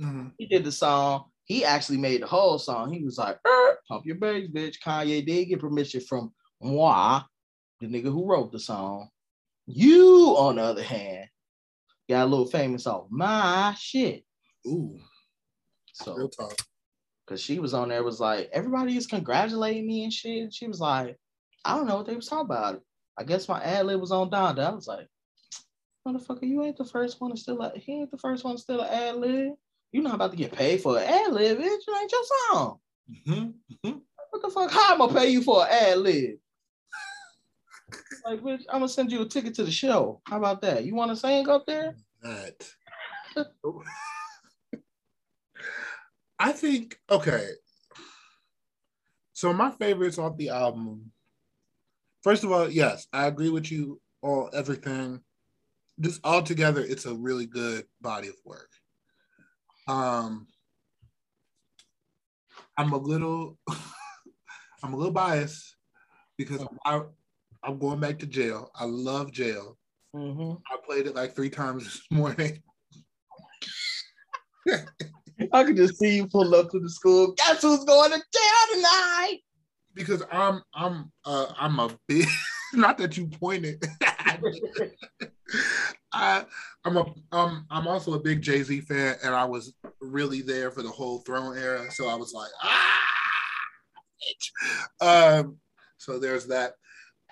[0.00, 0.32] Mhm.
[0.38, 1.24] He did the song.
[1.44, 2.92] He actually made the whole song.
[2.92, 7.22] He was like, er, "Pump your bass, bitch." Kanye did get permission from moi,
[7.80, 9.08] the nigga who wrote the song.
[9.66, 11.28] You, on the other hand,
[12.08, 14.24] got a little famous off my shit.
[14.66, 14.98] Ooh,
[15.92, 16.54] So real talk.
[17.24, 20.42] because she was on there was like everybody is congratulating me and shit.
[20.44, 21.16] And she was like,
[21.66, 22.80] I don't know what they was talking about.
[23.18, 24.60] I guess my ad lib was on Donda.
[24.60, 25.08] I was like,
[26.06, 28.62] motherfucker, you ain't the first one to steal a he ain't the first one to
[28.62, 29.54] steal an ad lib.
[29.90, 31.64] You're not about to get paid for an ad lib, bitch.
[31.64, 32.78] It ain't your song.
[33.26, 33.54] Mhm.
[34.30, 34.70] What the fuck?
[34.70, 36.38] How am I gonna pay you for an ad lib?
[38.24, 40.20] like, bitch, I'm gonna send you a ticket to the show.
[40.24, 40.84] How about that?
[40.84, 41.96] You want to sing up there?
[42.22, 42.68] That.
[46.38, 47.48] I think okay.
[49.32, 51.12] So my favorites off the album.
[52.26, 55.20] First of all, yes, I agree with you on everything.
[56.00, 58.68] Just all together, it's a really good body of work.
[59.86, 60.48] Um,
[62.76, 63.56] I'm a little,
[64.82, 65.76] I'm a little biased
[66.36, 67.02] because I,
[67.62, 68.72] I'm going back to jail.
[68.74, 69.78] I love jail.
[70.12, 72.60] hmm I played it like three times this morning.
[75.52, 77.34] I could just see you pull up to the school.
[77.36, 79.38] Guess who's going to jail tonight?
[79.96, 82.28] Because I'm I'm uh I'm a big
[82.74, 83.82] not that you pointed.
[86.12, 86.44] I
[86.84, 90.82] I'm a um I'm also a big Jay-Z fan and I was really there for
[90.82, 91.90] the whole throne era.
[91.90, 93.00] So I was like, ah
[94.22, 95.40] bitch.
[95.40, 95.56] um
[95.96, 96.74] so there's that.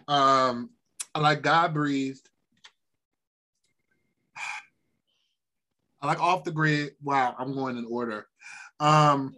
[0.08, 0.70] Um
[1.14, 2.28] I like God breathed.
[6.00, 6.94] I like off the grid.
[7.02, 8.26] Wow, I'm going in order.
[8.80, 9.34] Um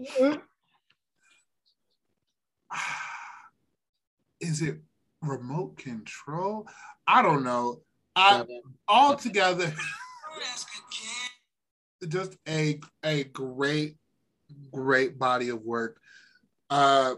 [4.40, 4.81] is it
[5.22, 6.66] remote control?
[7.07, 7.83] I don't know.
[8.14, 8.44] I
[8.88, 9.72] all together
[12.09, 13.96] just a a great
[14.72, 16.01] great body of work.
[16.70, 17.14] Uh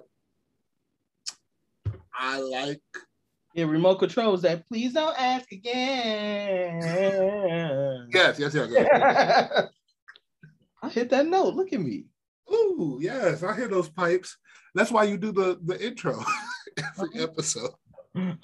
[2.14, 2.80] I like
[3.54, 6.80] Yeah, remote controls that please don't ask again.
[8.12, 8.68] Yes, yes, yes.
[8.70, 9.68] yes.
[10.82, 11.54] I hit that note.
[11.54, 12.06] Look at me.
[12.52, 14.36] Ooh, yes, I hear those pipes.
[14.74, 16.18] That's why you do the the intro
[16.78, 17.70] every episode.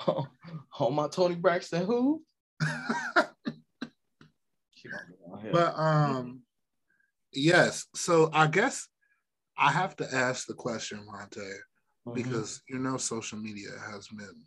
[0.07, 0.27] Oh,
[0.79, 2.23] oh, my Toni Braxton, who?
[4.75, 5.51] She gonna be on here.
[5.53, 6.43] But um,
[7.33, 7.87] yes.
[7.95, 8.87] So I guess
[9.59, 11.39] I have to ask the question, Vonte,
[12.07, 12.15] Mhm.
[12.15, 14.43] because you know social media has been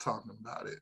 [0.00, 0.78] talking about it.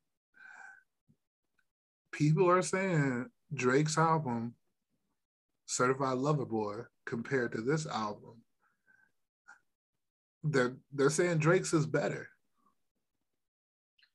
[2.13, 4.55] People are saying Drake's album,
[5.67, 8.43] Certified Lover Boy, compared to this album,
[10.45, 12.29] they're they're saying Drake's is better.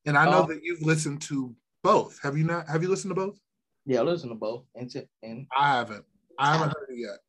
[0.05, 0.47] And I know Oh.
[0.47, 2.19] that you've listened to both.
[2.21, 2.67] Have you not?
[2.67, 3.39] Have you listened to both?
[3.87, 4.65] yeah, listen to both.
[4.75, 6.03] And, t- and I haven't.
[6.39, 7.19] I haven't heard it yet.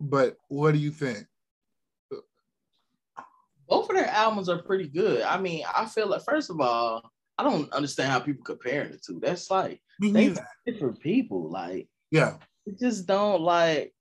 [0.00, 1.26] But what do you think?
[3.68, 5.22] both of their albums are pretty good.
[5.22, 8.98] I mean, I feel like first of all, I don't understand how people comparing the
[8.98, 9.20] two.
[9.20, 10.34] That's like they
[10.66, 11.48] different people.
[11.48, 12.38] Like Yeah.
[12.80, 13.94] just don't like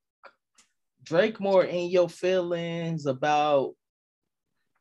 [1.10, 3.74] Drake more in your feelings about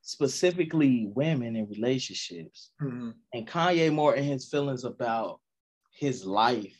[0.03, 3.14] specifically women and relationships, Mhm.
[3.33, 5.41] and Kanye more in his feelings about
[5.91, 6.79] his life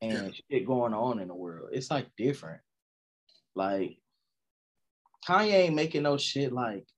[0.00, 1.68] and shit going on in the world.
[1.74, 2.62] It's like different.
[3.54, 3.98] Like
[5.28, 6.88] Kanye ain't making no shit like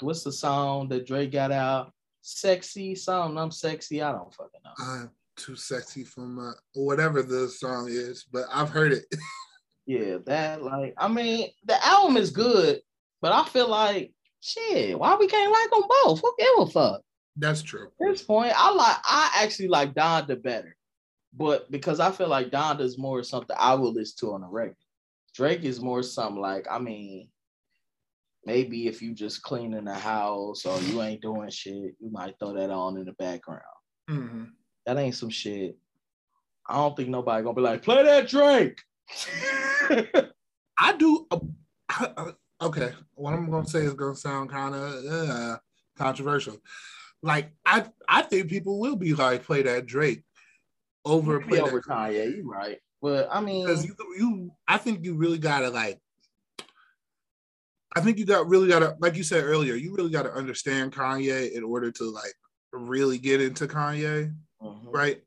[0.00, 1.92] what's the song that Drake got out?
[2.20, 3.38] Sexy something.
[3.38, 4.02] I'm sexy.
[4.02, 4.72] I don't fucking know.
[4.78, 9.06] I'm too sexy for my whatever the song is, but I've heard it.
[9.86, 12.80] Yeah, that like I mean the album is good,
[13.20, 14.98] but I feel like shit.
[14.98, 16.20] Why we can't like them both?
[16.20, 17.02] Who give a fuck?
[17.36, 17.86] That's true.
[18.00, 20.76] At this point, I like I actually like Donda better,
[21.32, 24.48] but because I feel like Donda is more something I will listen to on a
[24.48, 24.76] record.
[25.34, 27.28] Drake is more something like I mean,
[28.44, 32.52] maybe if you just cleaning the house or you ain't doing shit, you might throw
[32.52, 33.62] that on in the background.
[34.10, 34.50] Mhm.
[34.86, 35.76] That ain't some shit.
[36.68, 38.80] I don't think nobody gonna be like play that Drake.
[40.78, 41.26] I do.
[41.30, 45.56] Uh, okay, what I'm gonna say is gonna sound kind of uh,
[45.96, 46.58] controversial.
[47.22, 50.24] Like I, I think people will be like play that Drake
[51.04, 52.78] over play over that Kanye, You're right.
[53.00, 55.98] But I mean, because you, you, I think you really gotta like.
[57.94, 61.52] I think you got really gotta, like you said earlier, you really gotta understand Kanye
[61.52, 62.32] in order to like
[62.72, 64.34] really get into Kanye.
[64.62, 64.86] mhm.
[64.86, 65.20] right?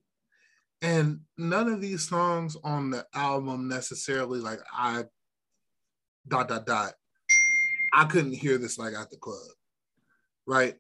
[0.82, 5.06] And none of these songs on the album necessarily like I
[6.28, 6.94] dot dot dot.
[7.94, 9.40] I couldn't hear this like at the club,
[10.46, 10.76] right?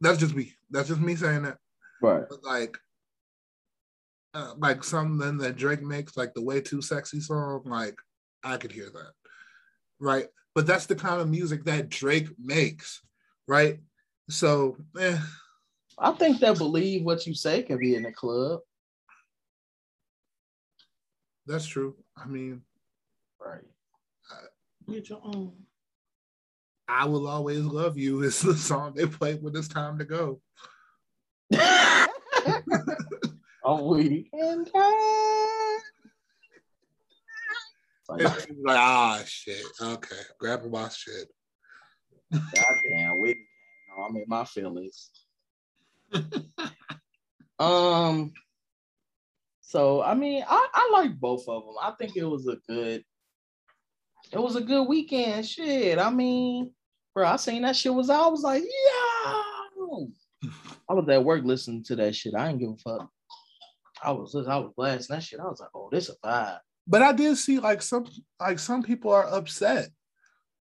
[0.00, 0.52] That's just me.
[0.70, 1.58] That's just me saying that.
[2.02, 2.24] right.
[2.28, 2.76] But like,
[4.34, 7.96] uh, like something that Drake makes, like the "Way Too Sexy" song, like
[8.42, 9.12] I could hear that,
[10.00, 10.26] right?
[10.54, 13.00] But that's the kind of music that Drake makes,
[13.46, 13.78] right?
[14.28, 15.18] So, eh,
[15.98, 18.60] I think that believe what you say can be in the club.
[21.46, 21.94] That's true.
[22.16, 22.62] I mean,
[23.40, 23.62] Right.
[24.88, 25.52] Get your own.
[26.88, 30.40] I will always love you is the song they play when it's time to go.
[33.64, 34.92] On weekend time.
[38.08, 39.64] Like, It's like, ah, shit.
[39.82, 41.26] Okay, grabbing my shit.
[42.32, 43.34] goddamn, we,
[43.98, 45.10] I'm in my feelings.
[47.58, 48.32] um.
[49.66, 51.74] So I mean, I I like both of them.
[51.82, 53.02] I think it was a good.
[54.32, 55.44] It was a good weekend.
[55.44, 55.98] Shit.
[55.98, 56.70] I mean,
[57.12, 58.08] bro, I seen that shit was.
[58.08, 59.42] I was like, yeah.
[60.88, 62.36] I was at work listening to that shit.
[62.36, 63.10] I didn't give a fuck.
[64.04, 65.40] I was I was blasting that shit.
[65.40, 66.60] I was like, oh, this a vibe.
[66.86, 68.06] But I did see like some
[68.38, 69.88] like some people are upset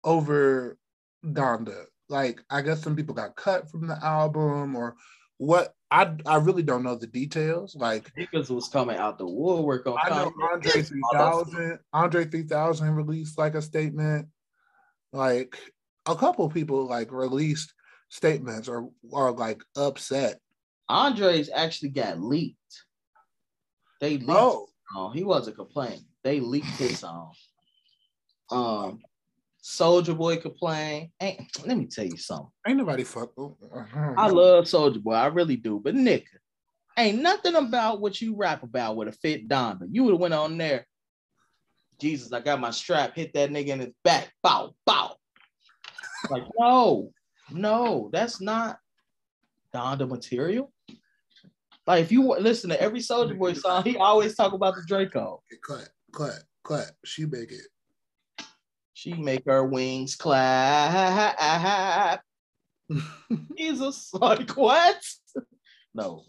[0.02, 0.76] over
[1.24, 1.84] Donda.
[2.08, 4.96] Like I guess some people got cut from the album or
[5.40, 5.74] what.
[5.92, 7.74] I I really don't know the details.
[7.74, 13.36] Like Niggas was coming out the woodwork on I know Andre 3000, Andre 3000 released
[13.36, 14.28] like a statement.
[15.12, 15.58] Like
[16.06, 17.74] a couple people like released
[18.08, 20.38] statements or are like upset.
[20.88, 22.84] Andre's actually got leaked.
[24.00, 24.30] They leaked.
[24.30, 26.04] Oh, Oh, he wasn't complaining.
[26.24, 27.32] They leaked his song.
[28.50, 29.00] Um,
[29.62, 31.10] Soulja Boy complain.
[31.20, 32.48] Ain't, let me tell you something.
[32.66, 33.32] ain't nobody fuck.
[33.38, 34.14] uh-huh.
[34.16, 35.80] I love Soulja Boy, I really do.
[35.82, 36.24] But nigga,
[36.96, 39.86] ain't nothing about what you rap about with a fit Donda.
[39.90, 40.86] You would have went on there.
[42.00, 43.14] Jesus, I got my strap.
[43.14, 44.32] Hit that nigga in his back.
[44.42, 45.16] Bow, bow.
[46.30, 47.12] Like no,
[47.50, 48.78] no, that's not
[49.74, 50.72] Donda material.
[51.86, 55.42] Like if you listen to every Soulja Boy song, he always talk about the Draco.
[55.62, 56.92] clap, clap, clap.
[57.04, 57.66] She make it.
[59.00, 62.22] She make her wings clap.
[63.56, 65.02] Jesus, like what?
[65.94, 66.26] No.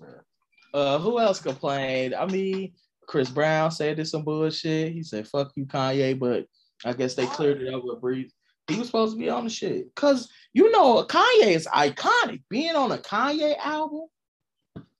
[0.73, 2.15] Uh, who else complained?
[2.15, 2.71] I mean,
[3.07, 4.93] Chris Brown said this some bullshit.
[4.93, 6.45] He said, "Fuck you, Kanye," but
[6.85, 8.31] I guess they cleared it up with Breeze.
[8.69, 12.41] He was supposed to be on the shit because you know Kanye is iconic.
[12.49, 14.05] Being on a Kanye album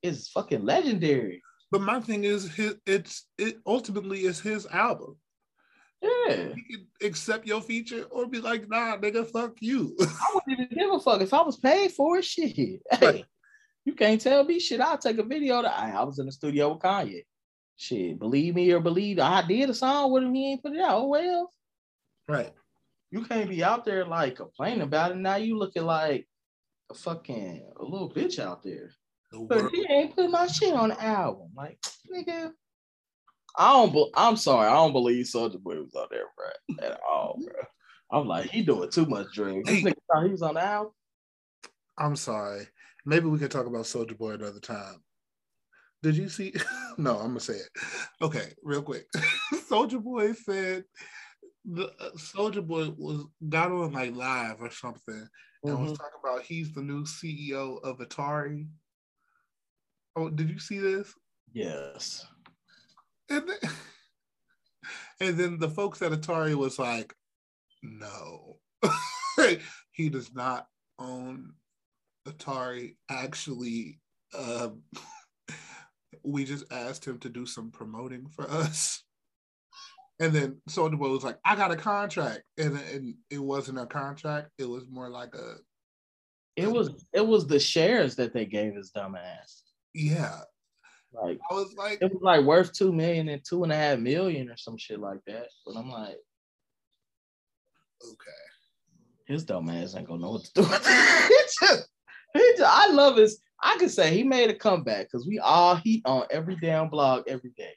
[0.04, 1.42] is fucking legendary.
[1.72, 5.16] But my thing is, his, it's it ultimately is his album.
[6.02, 9.96] Yeah, He can accept your feature or be like, nah, nigga, fuck you.
[10.02, 12.26] I wouldn't even give a fuck if I was paid for it.
[12.26, 13.26] Shit, hey, Right.
[13.86, 14.82] you can't tell me shit.
[14.82, 17.24] I'll take a video that I, I was in the studio with Kanye.
[17.78, 20.34] Shit, believe me or believe I did a song with him.
[20.34, 21.02] He ain't put it out.
[21.02, 21.52] Oh well.
[22.28, 22.52] right.
[23.12, 25.18] you can't be out there like complaining about it.
[25.18, 26.28] Now you looking like
[26.90, 28.92] a fucking a little bitch out there.
[29.32, 31.50] The But he ain't put my shit on the album.
[31.56, 31.80] Like,
[32.14, 32.52] nigga.
[33.58, 36.86] I don't be- I'm sorry, I don't believe Soulja Boy was on there, bro.
[36.88, 37.54] At all, bro.
[38.12, 39.70] I'm like, he doing too much drugs.
[39.70, 40.92] This nigga thought he was on the album.
[41.98, 42.68] I'm sorry.
[43.06, 45.02] Maybe we can talk about Soulja Boy another time.
[46.04, 46.54] Did you see?
[46.98, 47.70] no, I'm gonna say it.
[48.22, 49.06] Okay, real quick.
[49.70, 50.84] Soulja Boy said
[51.66, 55.28] the Soulja Boy was got on like live or something
[55.64, 55.98] and was Mhm.
[55.98, 58.68] talking about he's the new CEO of Atari.
[60.16, 61.14] Oh, did you see this?
[61.54, 62.26] Yes.
[63.32, 63.72] And then,
[65.22, 67.14] and then the folks at Atari was like,
[67.82, 68.58] no,
[69.92, 70.68] he does not
[71.00, 71.54] own
[72.28, 72.98] Atari.
[73.10, 74.00] Actually,
[74.38, 74.82] um,
[76.24, 79.02] we just asked him to do some promoting for us.
[80.20, 82.44] And then Soulja Boy was like, I got a contract.
[82.58, 85.56] And, and it wasn't a contract, it was more like a,
[86.58, 89.64] It was it was the shares that they gave his dumb ass.
[89.94, 90.42] yeah.
[91.14, 94.00] Like I was like, it was like worth two million and two and a half
[94.00, 95.48] million or some shit like that.
[95.66, 96.18] But I'm like,
[98.04, 98.32] okay.
[99.28, 100.64] his dumb ass ain't gonna know what to do.
[100.64, 101.90] he just,
[102.34, 103.40] he just, I love his.
[103.62, 107.24] I could say he made a comeback because we all heat on every damn blog
[107.28, 107.74] every day.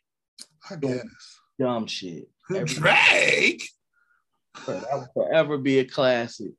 [0.70, 1.04] I guess.
[1.58, 2.28] Dumb shit.
[2.50, 3.68] Every, Drake?
[4.64, 6.52] bro, that will forever be a classic.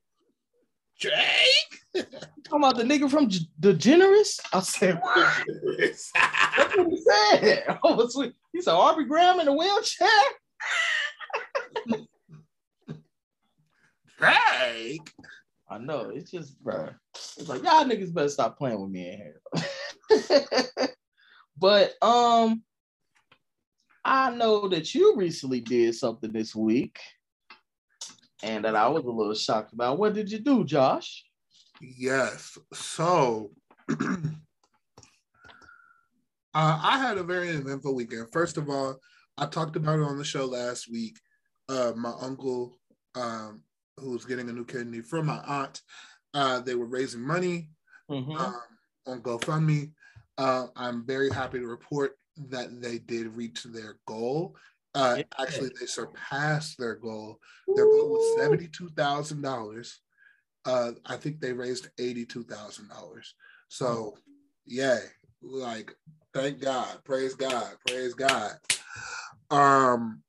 [0.99, 1.79] Drake?
[2.43, 4.39] Talking about the nigga from G- The Generous.
[4.53, 7.77] I said, that's what he said.
[7.83, 8.33] Oh, sweet.
[8.53, 10.07] He said, Aubrey Graham in a wheelchair.
[14.17, 15.11] Drake?
[15.69, 16.11] I know.
[16.13, 16.89] It's just, bro.
[17.13, 20.35] It's like y'all niggas better stop playing with me in here.
[21.57, 22.63] but um,
[24.03, 26.99] I know that you recently did something this week,
[28.43, 29.97] and that I was a little shocked about.
[29.97, 31.25] What did you do, Josh?
[31.81, 32.57] Yes.
[32.73, 33.51] So
[33.89, 34.25] uh,
[36.53, 38.27] I had a very eventful weekend.
[38.31, 38.97] First of all,
[39.37, 41.17] I talked about it on the show last week.
[41.67, 42.77] Uh, my uncle,
[43.15, 43.61] um,
[43.97, 45.81] who was getting a new kidney from my aunt,
[46.33, 47.69] uh, they were raising money
[48.09, 48.39] Mhm.
[48.39, 48.61] um,
[49.07, 49.91] on GoFundMe.
[50.37, 52.17] Uh, I'm very happy to report
[52.49, 54.55] that they did reach their goal.
[54.93, 55.23] Uh, Yeah.
[55.39, 57.39] Actually, they surpassed their goal.
[57.75, 60.01] Their goal was seventy-two thousand dollars.
[60.65, 63.35] Uh, I think they raised eighty-two thousand dollars.
[63.67, 64.17] So,
[64.65, 64.99] yay!
[65.41, 65.95] Like,
[66.33, 68.53] thank God, praise God, praise God.
[69.51, 70.23] Um,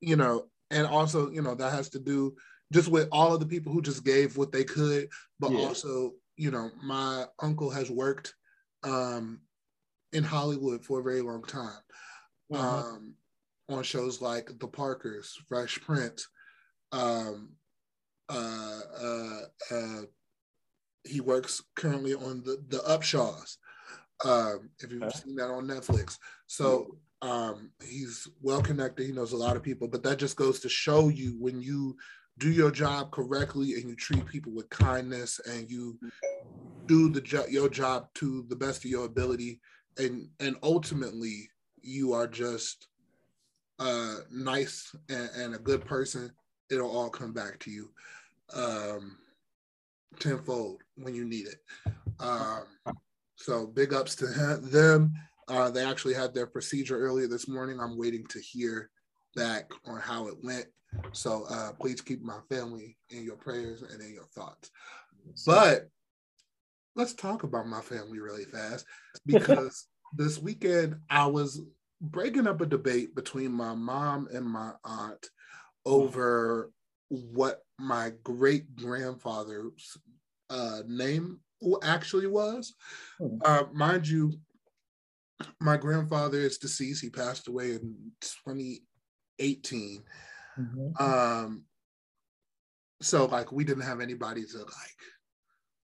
[0.00, 2.34] you know, and also, you know, that has to do
[2.72, 5.66] just with all of the people who just gave what they could, but Yeah.
[5.68, 8.34] also, you know, my uncle has worked
[8.82, 9.40] um,
[10.12, 11.80] in Hollywood for a very long time
[12.52, 12.58] Mhm.
[12.58, 13.14] um,
[13.68, 16.28] on shows like The Parkers, Fresh Prince.
[16.92, 17.56] Um,
[18.28, 20.02] uh, uh, uh,
[21.04, 23.56] he works currently on the the Upshaws.
[24.24, 29.06] Um, if you've seen that on Netflix, so um, he's well connected.
[29.06, 31.96] He knows a lot of people, but that just goes to show you when you
[32.38, 35.98] do your job correctly and you treat people with kindness and you
[36.86, 39.60] do the jo- your job to the best of your ability
[39.98, 41.48] and and ultimately
[41.80, 42.88] you are just
[43.78, 46.30] uh nice and, and a good person
[46.70, 47.90] it'll all come back to you
[48.54, 49.16] um
[50.18, 51.92] tenfold when you need it.
[52.20, 52.64] Um
[53.36, 55.12] so big ups to him, them.
[55.48, 57.80] Uh they actually had their procedure earlier this morning.
[57.80, 58.90] I'm waiting to hear
[59.34, 60.66] back on how it went.
[61.12, 64.70] So uh please keep my family in your prayers and in your thoughts.
[65.46, 65.88] But
[66.96, 68.86] let's talk about my family really fast
[69.26, 69.86] because
[70.16, 71.60] this weekend I was
[72.00, 75.26] breaking up a debate between my mom and my aunt
[75.86, 76.70] over
[77.08, 79.96] what my great grandfather's
[80.50, 81.40] uh, name
[81.82, 82.74] actually was.
[83.18, 83.38] Hmm.
[83.44, 84.34] Uh, mind you,
[85.60, 87.02] my grandfather is deceased.
[87.02, 90.02] He passed away in 2018.
[90.58, 91.00] Mhm.
[91.00, 91.64] Um,
[93.02, 95.00] so like we didn't have anybody to like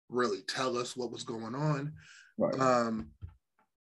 [0.10, 1.94] really tell us what was going on.
[2.38, 2.60] Right.
[2.60, 3.12] Um,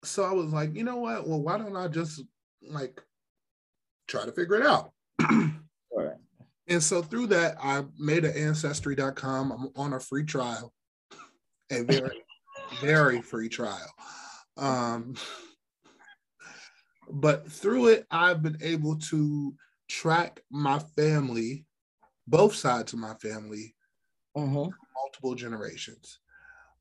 [0.03, 1.27] so I was like, you know what?
[1.27, 2.21] Well, why don't I just
[2.61, 3.01] like
[4.07, 4.91] try to figure it out?
[6.67, 9.51] And so through that, I made an ancestry.com.
[9.51, 10.73] I'm on a free trial,
[11.71, 12.11] a very,
[12.81, 13.91] very free trial.
[14.57, 15.15] Um,
[17.09, 19.53] but through it, I've been able to
[19.89, 21.65] track my family,
[22.27, 23.75] both sides of my family,
[24.35, 24.71] Mm-hmm.
[24.95, 26.19] multiple generations.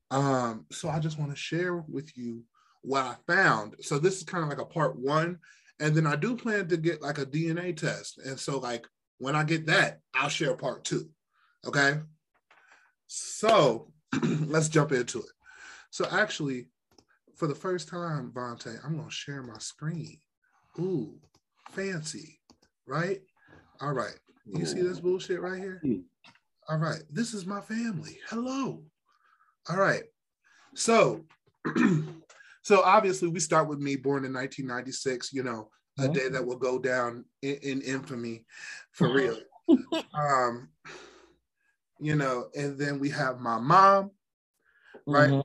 [0.09, 2.43] Um, so I just want to share with you
[2.81, 3.75] what I found.
[3.81, 5.39] So this is kind of like a part one,
[5.79, 8.19] and then I do plan to get like a DNA test.
[8.25, 8.87] And so like
[9.23, 11.09] when I get that, I'll share part two.
[11.65, 11.99] Okay.
[13.07, 13.91] So
[14.23, 15.31] let's jump into it.
[15.91, 16.67] So actually,
[17.35, 20.17] for the first time, Vonte, I'm gonna share my screen.
[20.79, 21.15] Ooh,
[21.71, 22.39] fancy,
[22.87, 23.21] right?
[23.81, 24.15] All right.
[24.45, 25.79] You see this bullshit right here?
[25.83, 26.01] Hmm.
[26.69, 27.01] All right.
[27.09, 28.17] This is my family.
[28.29, 28.83] Hello.
[29.69, 30.03] All right.
[30.75, 31.23] So,
[32.63, 35.69] so obviously we start with me born in 1996, you know,
[35.99, 36.13] a Mhm.
[36.13, 38.45] day that will go down in, in infamy
[38.91, 39.39] for real.
[40.13, 40.69] um,
[41.99, 44.11] you know, and then we have my mom,
[45.07, 45.29] right?
[45.31, 45.43] Mhm.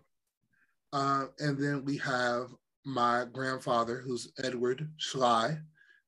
[0.93, 5.59] Uh, and then we have my grandfather, who's Edward Schley,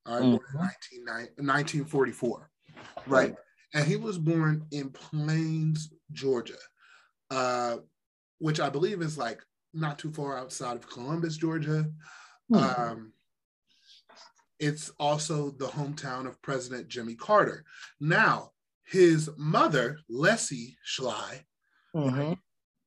[0.06, 0.60] all right, born in
[1.06, 2.50] 19, 1944,
[3.06, 3.36] right?
[3.74, 6.58] And he was born in Plains, Georgia,
[7.30, 7.78] uh,
[8.38, 11.92] which I believe is like not too far outside of Columbus, Georgia.
[12.48, 12.54] Hmm.
[12.56, 13.12] Um,
[14.60, 17.64] it's also the hometown of President Jimmy Carter.
[17.98, 18.52] Now,
[18.84, 21.46] his mother, Leslie Schley,
[21.94, 22.38] Mhm.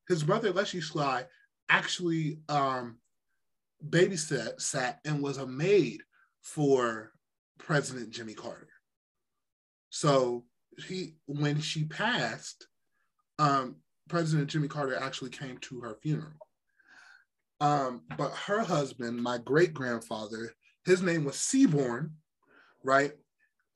[0.08, 1.26] his brother Leslie Schley
[1.68, 3.00] actually um,
[3.86, 6.02] babysat sat and was a maid
[6.40, 7.12] for
[7.58, 8.68] President Jimmy Carter.
[9.90, 10.46] So
[10.78, 12.68] he, when she passed,
[13.38, 16.38] um, President Jimmy Carter actually came to her funeral.
[17.60, 20.54] Um, but her husband, my great grandfather,
[20.84, 22.12] his name was Seaborn,
[22.82, 23.12] right?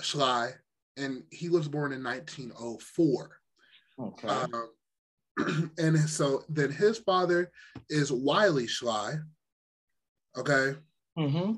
[0.01, 0.51] Schley,
[0.97, 3.41] and he was born in 1904.
[4.01, 4.29] Okay.
[4.29, 7.51] Um, and so then his father
[7.89, 9.15] is Wiley Schley.
[10.37, 10.77] Okay.
[11.19, 11.55] mm-hmm.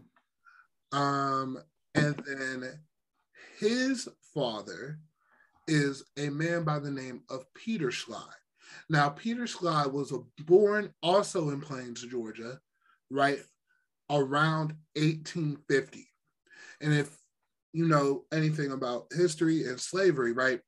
[0.99, 1.59] Um,
[1.95, 2.81] and then
[3.59, 4.99] his father
[5.69, 8.17] is a man by the name of Peter Schley.
[8.89, 12.61] Now, Peter Schley was a, born also in Plains, Georgia,
[13.11, 13.41] right
[14.11, 16.09] around 1850.
[16.81, 17.17] And if
[17.73, 20.61] you know anything about history and slavery, right,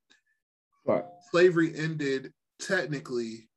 [0.84, 1.04] Right.
[1.30, 3.48] slavery ended technically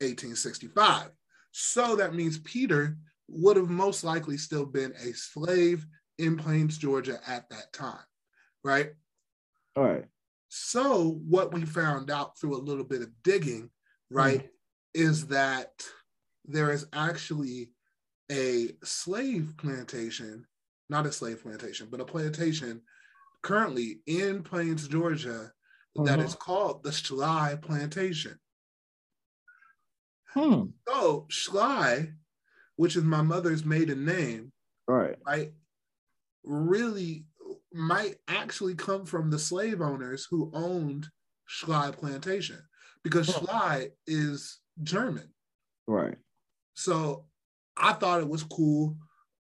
[0.00, 1.10] 1865
[1.52, 2.98] so that means peter
[3.28, 5.86] would have most likely still been a slave
[6.18, 8.04] in plains georgia at that time
[8.64, 8.94] right
[9.76, 10.08] All right.
[10.48, 13.70] so what we found out through a little bit of digging,
[14.10, 14.48] right,
[14.94, 15.84] is that
[16.44, 17.72] there is actually
[18.30, 20.46] a slave plantation,
[20.88, 22.82] not a slave plantation, but a plantation
[23.42, 25.52] currently in Plains, Georgia,
[25.96, 26.24] that Mhm.
[26.26, 28.38] is called the Schley Plantation.
[30.34, 30.70] Hmm.
[30.88, 32.14] So Schley,
[32.76, 34.52] which is my mother's maiden name,
[34.88, 35.18] Right.
[35.26, 35.52] right,
[36.48, 37.26] really
[37.72, 41.06] might actually come from the slave owners who owned
[41.46, 42.60] Schley Plantation
[43.04, 43.28] because.
[43.28, 45.28] Schley is German.
[45.86, 46.16] Right.
[46.74, 47.24] So
[47.76, 48.96] I thought it was cool.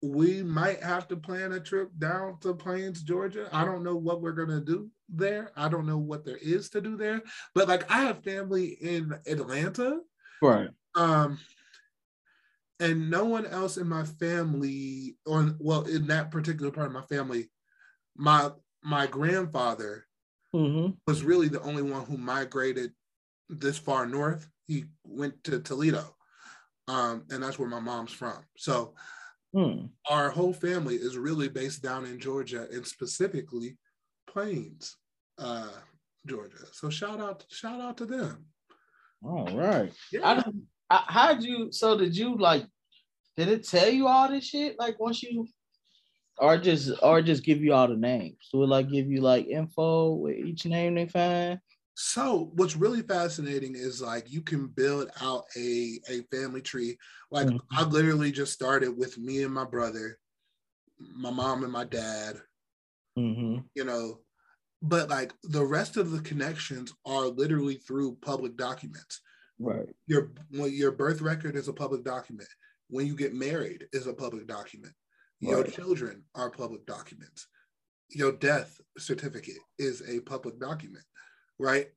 [0.02, 3.48] We might have to plan a trip down to Plains, Georgia.
[3.52, 5.50] I don't know what we're going to do there.
[5.56, 7.22] I don't know what there is to do there.
[7.54, 9.98] But like I have family in Atlanta.
[10.40, 10.68] Right.
[10.94, 11.38] Um,
[12.80, 17.02] and no one else in my family, or well, in that particular part of my
[17.02, 17.50] family,
[18.16, 18.50] my
[18.82, 20.04] my grandfather
[20.54, 20.92] Mm-hmm.
[21.06, 22.92] was really the only one who migrated
[23.50, 24.48] this far north.
[24.66, 26.16] He went to Toledo,
[26.86, 28.44] um, and that's where my mom's from.
[28.56, 28.94] So
[29.54, 29.86] Hmm.
[30.08, 33.76] our whole family is really based down in Georgia, and specifically
[34.26, 34.96] Plains,
[35.38, 35.68] uh,
[36.26, 36.64] Georgia.
[36.72, 38.46] So shout out, shout out to them.
[39.24, 39.92] All right.
[40.12, 40.20] Yeah.
[40.24, 40.52] I,
[40.90, 41.70] how'd you?
[41.72, 42.66] So did you like?
[43.36, 44.78] Did it tell you all this shit?
[44.78, 45.46] Like once you,
[46.38, 48.48] or just or just give you all the names?
[48.52, 51.60] Do it like give you like info with each name they find?
[51.94, 56.96] So what's really fascinating is like you can build out a a family tree.
[57.30, 57.60] Like Mhm.
[57.72, 60.18] I literally just started with me and my brother,
[60.98, 62.36] my mom and my dad,
[63.16, 63.66] Mm-hmm.
[63.74, 64.20] you know,
[64.82, 69.20] but like the rest of the connections are literally through public documents.
[69.58, 69.88] Right.
[70.06, 72.48] Your well, your birth record is a public document.
[72.90, 74.94] when you get married is a public document.
[75.40, 75.70] Your Right.
[75.74, 77.46] children are public documents.
[78.08, 81.04] Your death certificate is a public document,
[81.58, 81.88] right?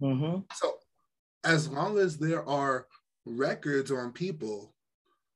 [0.00, 0.42] Mm-hmm.
[0.54, 0.78] So
[1.42, 2.86] as long as there are
[3.24, 4.72] records on people,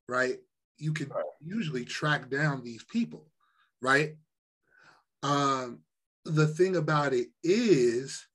[0.08, 0.38] right,
[0.78, 1.24] you can Right.
[1.40, 3.32] usually track down these people,
[3.82, 4.16] right?
[5.24, 5.82] Um,
[6.24, 8.28] the thing about it is,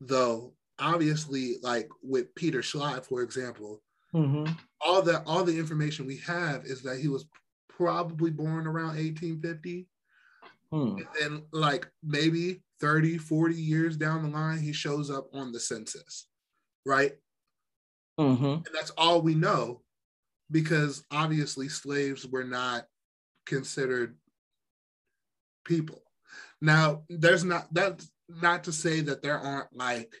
[0.00, 3.80] though, obviously, like with Peter Schley, for example,
[4.14, 4.52] Mm-hmm.
[4.80, 7.26] all the all the information we have is that he was
[7.68, 9.88] probably born around 1850
[10.70, 10.98] Hmm.
[10.98, 15.58] and then like maybe 30 40 years down the line he shows up on the
[15.58, 16.28] census
[16.86, 17.14] right
[18.20, 18.44] Mm-hmm.
[18.44, 19.82] and that's all we know
[20.52, 22.84] because obviously slaves were not
[23.46, 24.16] considered
[25.64, 26.02] people
[26.60, 30.14] now there's not that's not to say that there aren't like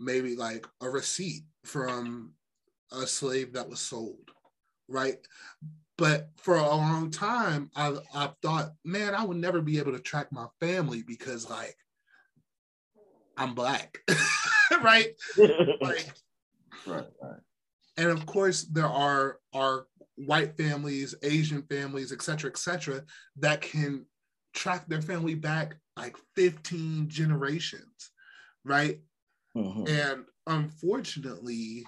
[0.00, 2.32] maybe like a receipt from
[2.92, 4.30] a slave that was sold
[4.90, 5.18] right?
[5.96, 10.00] But for a long time i i thought man i would never be able to
[10.00, 11.76] track my family because like
[13.36, 13.98] i'm black
[14.82, 15.08] right?
[15.36, 16.10] Like
[16.86, 17.40] right, right.
[17.98, 19.86] and of course there are are
[20.16, 23.02] white families asian families et cetera et cetera
[23.36, 24.06] that can
[24.54, 28.10] track their family back like 15 generations
[28.64, 29.00] right
[29.56, 29.88] Mhm.
[29.88, 31.84] and unfortunately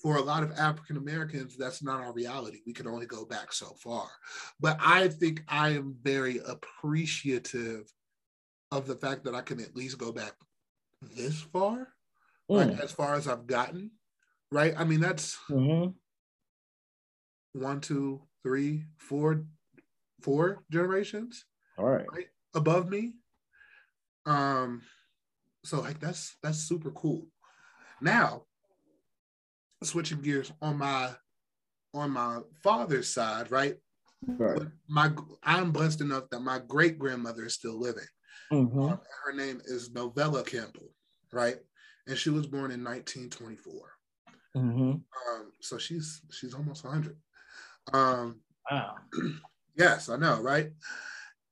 [0.00, 3.52] for a lot of african americans that's not our reality we can only go back
[3.52, 4.08] so far
[4.60, 7.92] but i think i am very appreciative
[8.70, 10.34] of the fact that i can at least go back
[11.00, 11.88] this far
[12.48, 12.80] like Mm.
[12.80, 13.90] as far as i've gotten
[14.52, 15.94] right i mean that's Mhm.
[17.52, 19.46] one, two, three, four,
[20.20, 21.46] four generations
[21.78, 22.06] All right.
[22.54, 23.14] above me.
[24.26, 24.82] Um,
[25.66, 27.26] so like that's that's super cool.
[28.00, 28.42] Now,
[29.82, 31.10] switching gears on my
[31.94, 33.76] on my father's side, right?
[34.26, 34.62] Right.
[34.88, 35.12] My
[35.42, 38.08] I'm blessed enough that my great grandmother is still living.
[38.52, 38.80] Mm-hmm.
[38.80, 40.90] Um, her name is Novella Campbell,
[41.32, 41.56] right?
[42.06, 43.74] And she was born in 1924.
[44.56, 44.90] Mm-hmm.
[44.90, 47.16] Um, so she's she's almost 100.
[47.92, 48.40] Um,
[48.70, 48.96] Wow.
[49.78, 50.70] Yes, I know, right?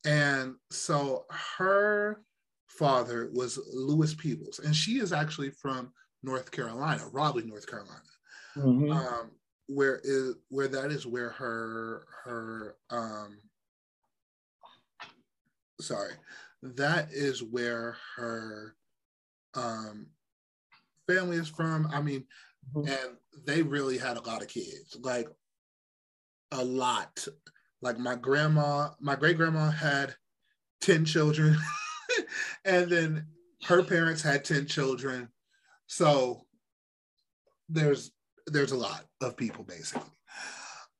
[0.06, 1.26] And so
[1.58, 2.22] her
[2.78, 8.00] father was Lewis Peebles, and she is actually from North Carolina, Raleigh, North Carolina,
[8.56, 8.92] Mm-hmm.
[8.92, 9.30] um,
[9.66, 13.38] where is where that is where her her um,
[15.80, 16.12] sorry,
[16.62, 18.76] that is where her
[19.54, 20.06] um,
[21.08, 21.88] family is from.
[21.92, 22.24] I mean,
[22.74, 22.88] Mhm.
[22.88, 23.16] and
[23.46, 25.28] they really had a lot of kids, like
[26.52, 27.26] a lot.
[27.82, 30.14] Like my grandma, my great grandma had
[30.80, 31.56] 10 children,
[32.64, 33.26] and then
[33.64, 35.28] her parents had 10 children.
[35.86, 36.46] So
[37.68, 38.12] there's
[38.46, 40.10] there's a lot of people basically.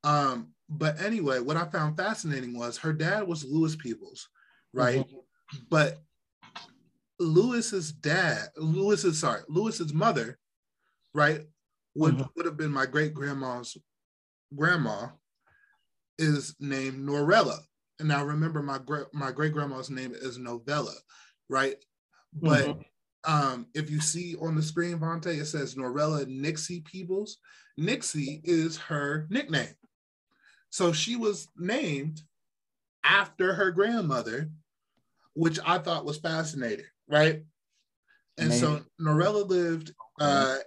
[0.03, 4.29] Um, but anyway, what I found fascinating was her dad was Lewis Peebles,
[4.73, 5.05] right?
[5.69, 5.99] But
[7.19, 10.39] Lewis's dad, Lewis's sorry, Lewis's mother,
[11.15, 11.47] right,
[11.95, 12.29] would Mhm.
[12.35, 13.77] would have been my great grandma's
[14.55, 15.11] grandma,
[16.19, 17.59] is named Norella.
[17.99, 20.95] And now remember, my great my great grandma's name is Novella,
[21.49, 21.77] right?
[22.33, 22.85] But Mhm.
[23.25, 27.39] um, if you see on the screen, Vonte, it says Norella Nixie Peebles.
[27.77, 29.75] Nixie is her nickname.
[30.71, 32.23] So she was named
[33.05, 34.51] after her grandmother,
[35.35, 37.45] which I thought was fascinating, right?
[38.37, 40.59] And so Norella lived uh,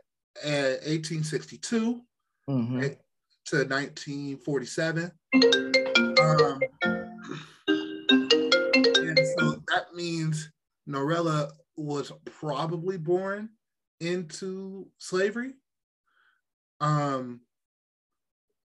[0.44, 2.06] at 1862
[2.50, 2.80] Mhm.
[2.80, 2.98] right,
[3.46, 5.12] to 1947.
[6.20, 6.60] Um,
[9.98, 10.50] means
[10.88, 13.50] Norella was probably born
[14.00, 15.56] into slavery.
[16.80, 17.42] Um,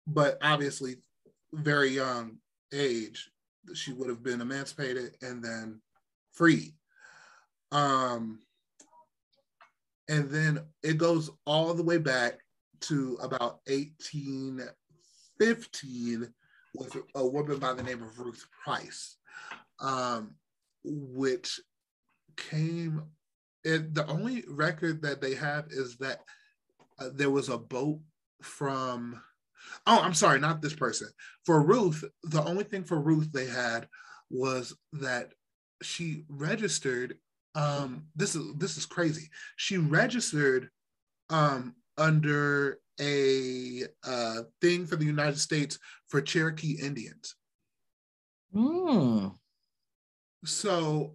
[0.06, 0.98] but obviously,
[1.52, 2.38] very young
[2.72, 3.28] age,
[3.74, 5.80] she would have been emancipated and then
[6.32, 6.74] freed.
[7.72, 8.38] Um,
[10.08, 12.38] and then it goes all the way back
[12.82, 16.32] to about 1815
[16.74, 19.16] with a woman by the name of Ruth Price,
[19.80, 20.34] um,
[20.84, 21.60] which
[22.36, 23.02] came.
[23.64, 26.20] It, the only record that they have is that
[26.98, 28.00] uh, there was a boat
[28.42, 29.20] from.
[29.86, 31.08] Oh, I'm sorry, not this person.
[31.44, 33.88] For Ruth, the only thing for Ruth they had
[34.30, 35.32] was that
[35.82, 37.16] she registered.
[37.54, 39.30] Um, this is this is crazy.
[39.56, 40.68] She registered
[41.30, 45.78] um, under a uh, thing for the United States
[46.08, 47.34] for Cherokee Indians.
[48.54, 49.34] Mm.
[50.44, 51.14] So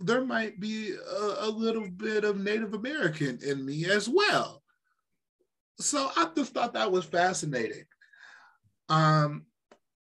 [0.00, 4.62] there might be a, a little bit of Native American in me as well.
[5.80, 7.84] So I just thought that was fascinating.
[8.88, 9.46] Um,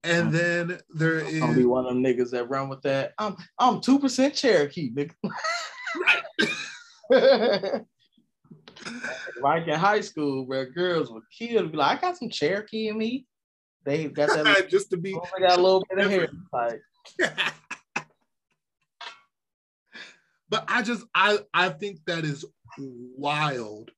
[0.03, 3.13] and then there is I'll be one of them niggas that run with that.
[3.17, 5.13] I'm I'm two percent Cherokee, nigga.
[9.41, 12.97] like in high school, where girls would kill, be like, I got some Cherokee in
[12.97, 13.25] me.
[13.85, 14.67] They got that.
[14.69, 16.27] Just to be they got a little bit of hair.
[16.51, 16.81] Like,
[20.53, 22.45] but I just I I think that is
[22.77, 23.89] wild.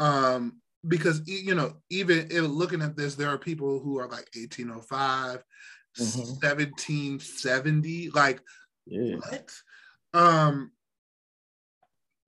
[0.00, 4.28] Um because you know, even if looking at this, there are people who are like
[4.34, 5.44] 1805,
[5.98, 6.40] Mhm.
[6.40, 8.42] 1770, like
[8.86, 9.16] yeah.
[9.20, 9.52] what?
[10.12, 10.72] Um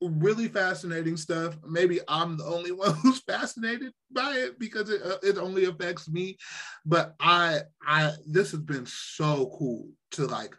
[0.00, 1.58] really fascinating stuff.
[1.66, 6.08] Maybe I'm the only one who's fascinated by it because it uh, it only affects
[6.08, 6.38] me,
[6.86, 10.54] but I I this has been so cool to like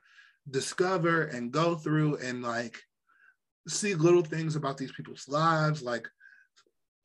[0.49, 2.81] discover and go through and like
[3.69, 6.07] see little things about these people's lives like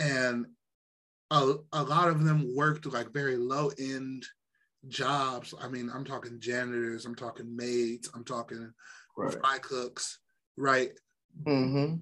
[0.01, 0.47] and
[1.31, 4.25] a, a lot of them worked like very low end
[4.89, 5.55] jobs.
[5.61, 8.73] I mean, I'm talking janitors, I'm talking maids, I'm talking
[9.17, 9.33] Right.
[9.33, 10.19] fry cooks,
[10.57, 10.91] right?
[11.47, 11.97] Mm-hmm.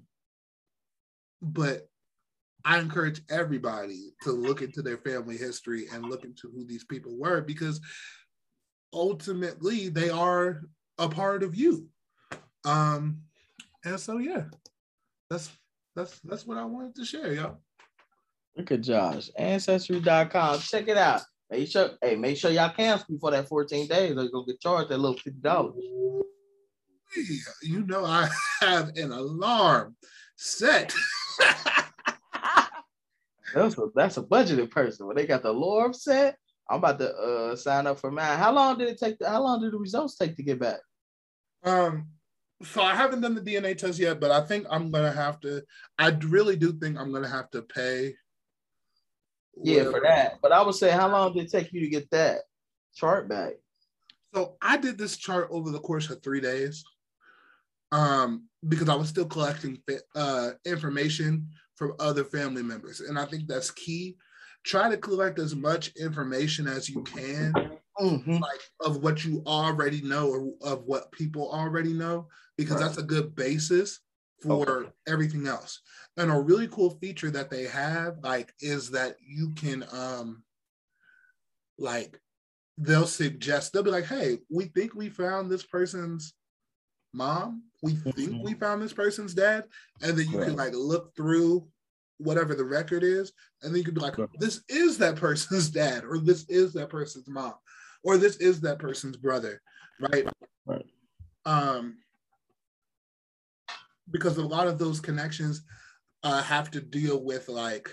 [1.41, 1.87] But
[2.65, 7.15] I encourage everybody to look into their family history and look into who these people
[7.17, 7.79] were because
[8.93, 10.61] ultimately they are
[10.97, 11.87] a part of you.
[12.65, 13.21] Um,
[13.85, 14.43] and so yeah,
[15.29, 15.51] that's
[15.95, 17.59] that's that's what I wanted to share, y'all.
[18.55, 19.29] Look at Josh.
[19.35, 20.59] Ancestry.com.
[20.59, 21.21] Check it out.
[21.49, 24.59] Make sure, hey, make sure y'all cancel before that 14 days or you're gonna get
[24.59, 25.75] charged that little fifty dollars.
[27.61, 28.29] You know I
[28.61, 29.95] have an alarm
[30.35, 30.93] set.
[33.53, 35.05] That's a that's a budgeted person.
[35.05, 36.37] When they got the alarm set,
[36.69, 38.39] I'm about to uh sign up for mine.
[38.39, 39.19] How long did it take?
[39.19, 40.79] To, how long did the results take to get back?
[41.63, 42.07] Um,
[42.63, 45.63] so I haven't done the DNA test yet, but I think I'm gonna have to.
[45.97, 48.15] I really do think I'm gonna have to pay.
[49.61, 50.39] Yeah, for that.
[50.41, 52.41] But I would say, how long did it take you to get that
[52.95, 53.53] chart back?
[54.33, 56.83] So I did this chart over the course of three days,
[57.91, 59.81] um, because I was still collecting
[60.15, 64.17] uh, information from other family members, and I think that's key.
[64.63, 67.53] Try to collect as much information as you can,
[67.99, 68.49] Mhm.
[68.51, 72.27] like of what you already know or of what people already know,
[72.57, 72.79] because Right.
[72.79, 73.99] that's a good basis
[74.41, 74.93] for Okay.
[75.07, 75.81] everything else.
[76.17, 80.43] And a really cool feature that they have, like, is that you can, um,
[81.77, 82.19] like,
[82.77, 86.33] they'll suggest they'll be like, "Hey, we think we found this person's
[87.13, 87.65] mom.
[87.83, 88.43] We think Mhm.
[88.43, 89.69] we found this person's dad,"
[90.01, 91.69] and then you can like look through
[92.19, 93.33] whatever the record is,
[93.63, 96.89] and then you can be like, "This is that person's dad, or this is that
[96.89, 97.55] person's mom,
[98.03, 99.61] or this is that person's brother,"
[99.99, 100.27] right?
[100.65, 100.85] Right.
[101.45, 101.97] Um,
[104.11, 105.63] because a lot of those connections
[106.23, 107.89] uh, have to deal with like,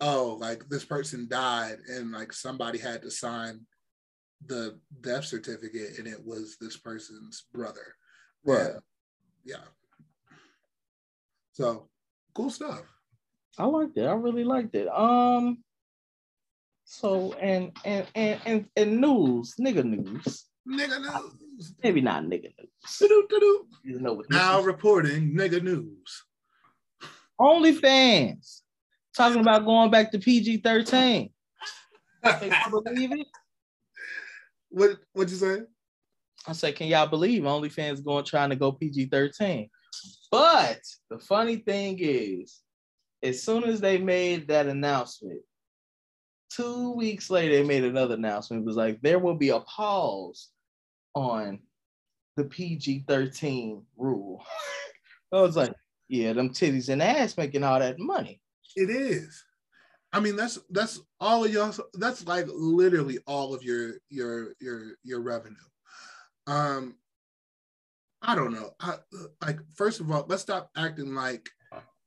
[0.00, 3.60] oh, like this person died, and like somebody had to sign
[4.46, 7.94] the death certificate, and it was this person's brother.
[8.44, 8.66] Right.
[8.66, 8.80] And,
[9.44, 9.64] yeah.
[11.52, 11.88] So
[12.34, 12.82] cool stuff.
[13.58, 14.04] I liked it.
[14.06, 14.88] I really liked it.
[14.88, 15.64] Um.
[16.90, 20.46] So and and and and, and news, nigga news.
[20.66, 21.74] Nigga news.
[21.84, 22.98] Maybe not nigga news.
[22.98, 23.66] Doo-doo-doo-doo.
[23.84, 24.30] You know what?
[24.30, 26.24] Now reporting nigga news.
[27.38, 28.62] OnlyFans
[29.14, 31.28] talking about going back to PG thirteen.
[32.24, 33.26] Can y'all believe it?
[34.70, 35.58] what what you say?
[36.46, 39.68] I said, can y'all believe OnlyFans going trying to go PG thirteen?
[40.30, 40.80] But
[41.10, 42.60] the funny thing is,
[43.22, 45.42] as soon as they made that announcement,
[46.54, 48.62] two weeks later they made another announcement.
[48.62, 50.48] It was like there will be a pause
[51.14, 51.60] on
[52.36, 54.44] the PG thirteen rule.
[55.32, 55.72] I was like,
[56.08, 58.40] yeah, them titties and ass making all that money.
[58.76, 59.44] It is.
[60.12, 61.74] I mean, that's that's all of y'all.
[61.94, 65.56] That's like literally all of your your your your revenue.
[66.46, 66.96] Um,
[68.22, 68.70] I don't know.
[68.80, 68.96] I
[69.44, 71.48] like first of all, let's stop acting like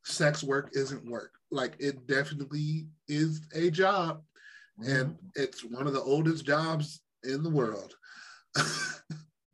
[0.04, 1.32] sex work isn't work.
[1.52, 4.24] Like it definitely is a job,
[4.86, 7.96] and it's one of the oldest jobs in the world.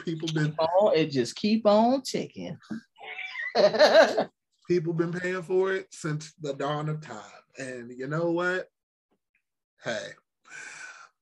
[0.01, 2.57] people been Oh, it just keep on ticking.
[4.67, 7.21] people been paying for it since the dawn of time.
[7.57, 8.67] And you know what?
[9.83, 10.07] Hey.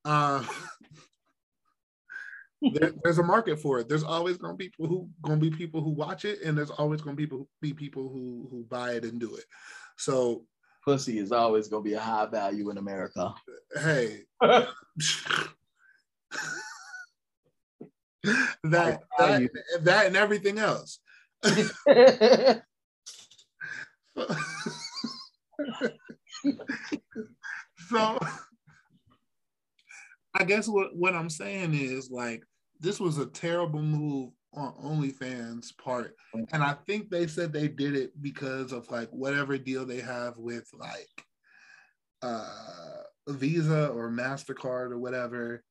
[0.04, 0.44] Uh,
[2.74, 3.90] there- there's a market for it.
[3.90, 6.72] There's always going to be people who to be people who watch it and there's
[6.72, 9.46] always going to be people, be people who who buy it and do it.
[9.98, 10.46] So
[10.86, 13.34] Pussy is always gonna be a high value in America.
[13.82, 14.22] hey
[18.64, 19.50] that, that
[19.82, 21.00] that and everything else
[27.90, 28.20] so
[30.34, 32.44] I guess what what I'm saying is like
[32.80, 36.16] this was a terrible move on OnlyFans part,
[36.52, 40.38] and I think they said they did it because of like whatever deal they have
[40.38, 41.26] with like
[42.22, 45.64] uh Visa or Mastercard or whatever.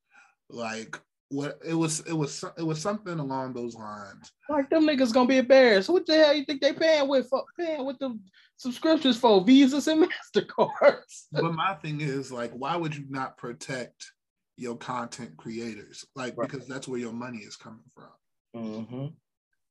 [0.50, 0.98] Like
[1.30, 4.30] what it was, it was it was something along those lines.
[4.48, 5.88] Like them niggas gonna be embarrassed.
[5.88, 8.18] What the hell you think they paying with for paying with the
[8.56, 10.06] subscriptions for visas and
[10.36, 11.24] Mastercards?
[11.32, 14.12] But my thing is like, why would you not protect
[14.56, 16.04] your content creators?
[16.14, 16.48] Like Right.
[16.48, 18.10] because that's where your money is coming from.
[18.54, 19.06] Mm-hmm.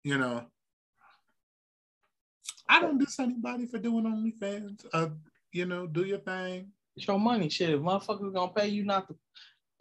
[0.04, 0.46] You know.
[2.70, 4.86] I don't diss anybody for doing OnlyFans.
[4.94, 5.10] Uh,
[5.52, 6.72] you know, do your thing.
[6.96, 7.70] It's your money, shit.
[7.70, 9.16] If motherfuckers gonna pay you not to,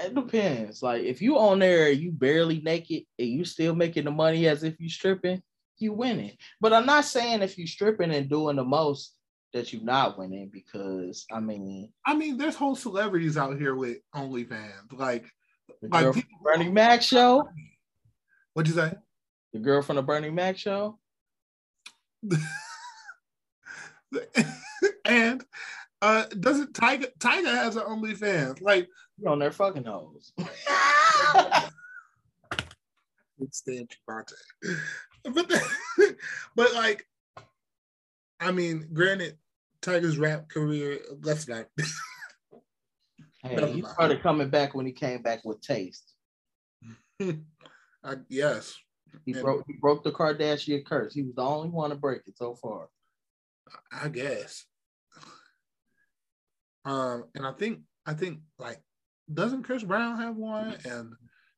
[0.05, 0.83] it depends.
[0.83, 4.63] Like if you on there, you barely naked, and you still making the money as
[4.65, 5.43] if you stripping,
[5.79, 6.37] you winning.
[6.61, 9.15] But I'm not saying if you stripping and doing the most
[9.53, 13.99] that you not winning because I mean I mean, there's whole celebrities out here with
[14.15, 14.93] OnlyFans.
[14.93, 15.27] Like,
[15.83, 17.49] Like people- Bernie Mac show,
[18.55, 18.95] what'd you say?
[19.53, 20.99] the girl from the Bernie Mac show.
[25.05, 25.45] and
[26.01, 28.63] uh doesn't Tyga Tyga has an OnlyFans?
[28.63, 28.89] Like,
[29.19, 30.33] You on their fucking hoes.
[33.39, 34.33] it's Stan Chibate.
[35.25, 35.53] But
[36.57, 37.07] but like,
[38.41, 39.37] I mean, granted,
[39.83, 40.99] Tyga's rap career.
[41.23, 41.67] Let's not.
[43.43, 46.15] hey, he started coming back when he came back with taste.
[48.05, 48.75] I, yes,
[49.27, 49.43] He Yeah.
[49.43, 51.15] broke he broke the Kardashian curse.
[51.15, 52.89] He was the only one to break it so far.
[53.93, 54.65] I guess.
[56.85, 58.81] Um, and I think I think like
[59.33, 61.13] doesn't Chris Brown have one and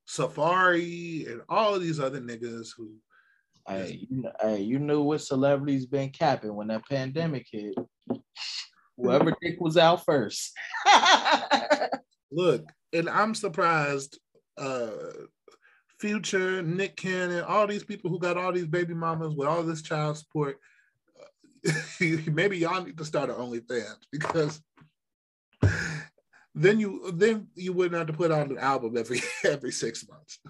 [0.09, 2.97] Safaree and all of these other niggas who
[3.67, 7.75] Hey, you know, hey, you knew what celebrities been capping when that pandemic hit.
[8.99, 10.53] Whoever dick was out first.
[12.31, 14.19] look, and I'm surprised
[14.59, 14.97] uh
[16.05, 19.81] Future, Nick Cannon, all these people who got all these baby mamas with all this
[19.81, 20.59] child support.
[22.27, 24.61] maybe y'all need to start an OnlyFans because
[26.55, 30.41] then you then you wouldn't have to put out an album every every six months.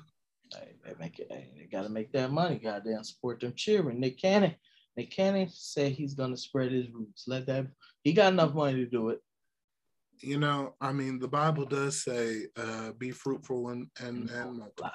[0.52, 1.28] hey, they make it.
[1.30, 2.58] Hey, they gotta make that money.
[2.58, 4.00] Goddamn, support them cheering.
[4.00, 4.56] Nick Cannon.
[4.96, 7.28] Nick Cannon said he's gonna spread his roots.
[7.28, 7.68] Let that.
[8.02, 9.20] He got enough money to do it.
[10.20, 14.90] You know, I mean, the Bible does say, uh, "Be fruitful and and and multiply."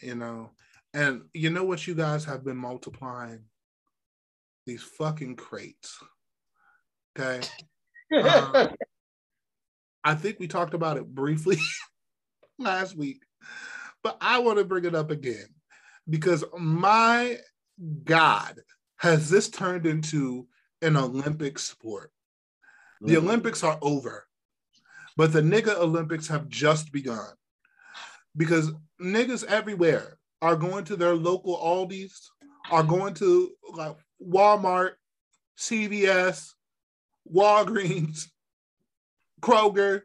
[0.00, 0.50] You know,
[0.92, 3.44] and you know what you guys have been multiplying
[4.66, 5.98] these fucking crates.
[7.18, 7.46] Okay,
[8.12, 8.68] Uh,
[10.04, 11.58] I think we talked about it briefly
[12.58, 13.22] last week,
[14.02, 15.46] but I want to bring it up again
[16.08, 17.38] because my
[18.04, 18.60] God,
[18.96, 20.46] has this turned into
[20.82, 22.10] an Olympic sport?
[23.00, 24.26] The Olympics are over,
[25.16, 27.32] but the nigga Olympics have just begun
[28.36, 32.30] because niggas everywhere are going to their local Aldi's,
[32.70, 34.92] are going to like Walmart,
[35.58, 36.52] CVS,
[37.32, 38.28] Walgreens,
[39.40, 40.02] Kroger,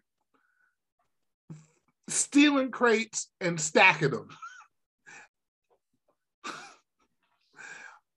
[2.08, 4.30] stealing crates and stacking them.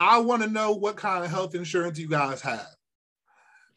[0.01, 2.67] I want to know what kind of health insurance you guys have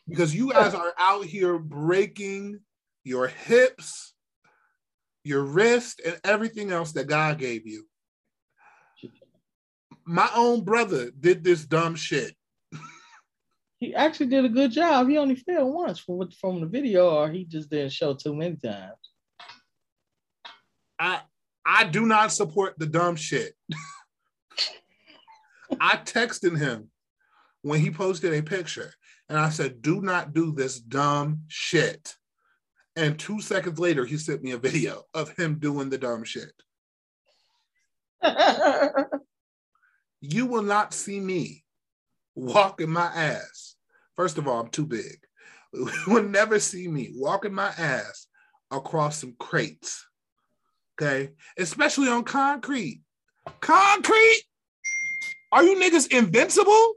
[0.08, 2.60] because you guys are out here breaking
[3.04, 4.15] your hips,
[5.26, 7.86] your wrist, and everything else that God gave you.
[10.06, 12.36] My own brother did this dumb shit.
[13.78, 15.10] He actually did a good job.
[15.10, 18.34] He only failed once from what- from the video, or he just didn't show too
[18.34, 18.96] many times.
[20.98, 21.22] I
[21.66, 23.54] I do not support the dumb shit.
[25.80, 26.90] I texted him
[27.64, 28.94] when he posted a picture
[29.28, 32.16] and I said, do not do this dumb shit.
[32.96, 36.54] And two seconds later, he sent me a video of him doing the dumb shit.
[40.32, 41.64] You will not see me
[42.34, 43.76] walking my ass.
[44.16, 45.18] First of all, I'm too big.
[45.74, 48.28] You will never see me walking my ass
[48.72, 50.06] across some crates.
[51.00, 51.32] Okay.
[51.58, 53.02] Especially on concrete.
[53.60, 54.44] Concrete?
[55.52, 56.94] Are you niggas invincible?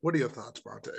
[0.00, 0.90] What are your thoughts, Vonte?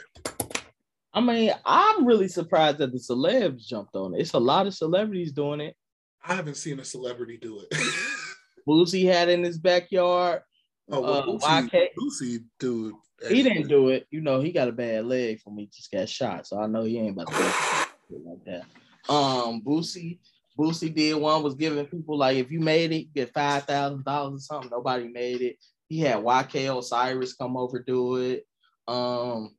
[1.13, 4.21] I mean, I'm really surprised that the celebs jumped on it.
[4.21, 5.75] It's a lot of celebrities doing it.
[6.23, 7.77] I haven't seen a celebrity do it.
[8.67, 10.43] Boosie had in his backyard.
[10.89, 11.89] oh, Uh, Boosie.
[11.99, 12.93] Boosie, dude.
[13.27, 14.07] He didn't do it.
[14.09, 16.47] You know, he got a bad leg from he just got shot.
[16.47, 17.33] So I know he ain't about to
[18.09, 19.11] do it like that.
[19.11, 20.19] Um, Boosie,
[20.57, 24.05] Boosie did one was giving people like if you made it, you get five thousand
[24.05, 24.69] dollars or something.
[24.71, 25.57] Nobody made it.
[25.87, 28.45] He had YK Osiris come over do it.
[28.87, 29.55] Um,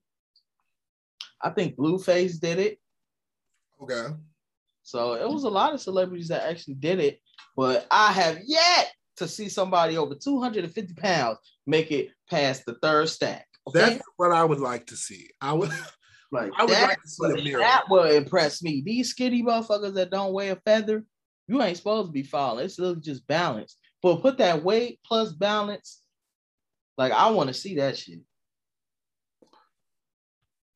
[1.41, 2.79] I think Blueface did it.
[3.81, 4.15] Okay.
[4.83, 7.21] So it was a lot of celebrities that actually did it,
[7.57, 13.09] but I have yet to see somebody over 250 pounds make it past the third
[13.09, 13.47] stack.
[13.69, 13.79] Okay?
[13.79, 15.31] That's what I would like to see.
[15.41, 15.71] I would
[16.33, 18.83] like I would that, like to see a that would impress me.
[18.85, 21.05] These skinny motherfuckers that don't weigh a feather,
[21.47, 22.65] you ain't supposed to be falling.
[22.65, 23.77] It's literally just balance.
[24.03, 26.01] But put that weight plus balance.
[26.99, 28.21] Like I want to see that shit.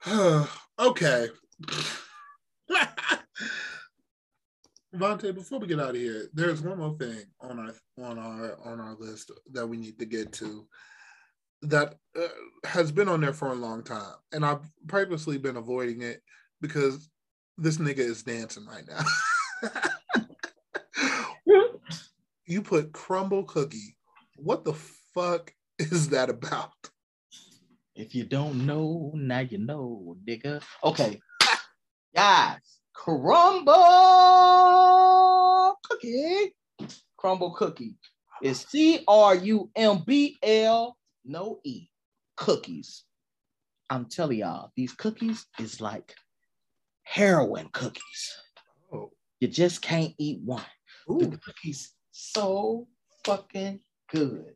[0.79, 1.29] okay.
[4.95, 8.57] Vonte, before we get out of here, there's one more thing on our on our
[8.65, 10.67] on our list that we need to get to
[11.63, 12.29] that uh,
[12.65, 16.23] has been on there for a long time, and I've purposely been avoiding it
[16.61, 17.11] because
[17.59, 19.03] this nigga is dancing right now.
[22.47, 23.97] you put Crumbl cookie.
[24.37, 24.75] What the
[25.15, 26.73] fuck is that about?
[27.97, 30.63] If you don't know, now you know, nigga.
[30.85, 31.19] Okay.
[32.15, 32.59] Guys,
[32.95, 33.65] Crumbl
[35.89, 36.55] cookie.
[37.19, 37.95] Crumbl cookie
[38.43, 41.89] is C R U M B L, no E.
[42.37, 43.05] Cookies.
[43.89, 46.15] I'm telling y'all, these cookies is like
[47.05, 48.37] heroin cookies.
[48.93, 50.63] Oh, You just can't eat one.
[51.11, 52.89] ooh, The cookies so
[53.25, 53.81] fucking
[54.11, 54.55] good.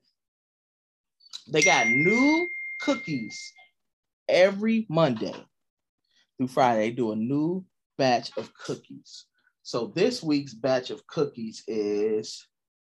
[1.50, 2.46] They got new
[2.80, 3.52] cookies
[4.28, 5.34] every Monday
[6.36, 6.80] through Friday.
[6.80, 7.64] They do a new
[7.98, 9.26] batch of cookies.
[9.62, 12.46] So this week's batch of cookies is,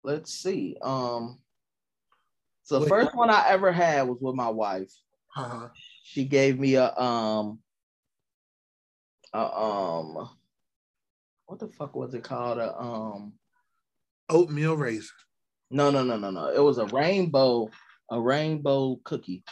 [0.04, 0.78] let's see.
[0.82, 1.40] Um,
[2.64, 4.92] so the first one I ever had was with my wife.
[5.36, 5.70] uh-huh.
[6.04, 7.60] She gave me a um,
[9.34, 10.30] a um,
[11.46, 12.58] what the fuck was it called?
[12.58, 13.34] A um.
[14.30, 15.10] oatmeal raisin.
[15.72, 16.48] No, no, no, no, no.
[16.48, 17.70] It was a rainbow,
[18.10, 19.44] a rainbow cookie.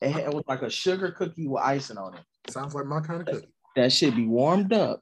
[0.00, 2.22] It, had- it was like a sugar cookie with icing on it.
[2.50, 3.48] Sounds like my kind of cookie.
[3.76, 5.00] That should be warmed up.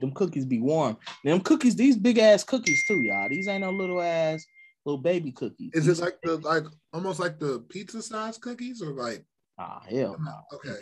[0.00, 0.96] Them cookies be warm.
[1.24, 3.28] Them cookies, these big ass cookies too, y'all.
[3.28, 4.44] These ain't no little ass
[4.84, 5.70] little baby cookies.
[5.72, 9.24] Is it like the like almost like the pizza size cookies or like
[9.58, 10.32] Ah, hell no.
[10.56, 10.80] okay?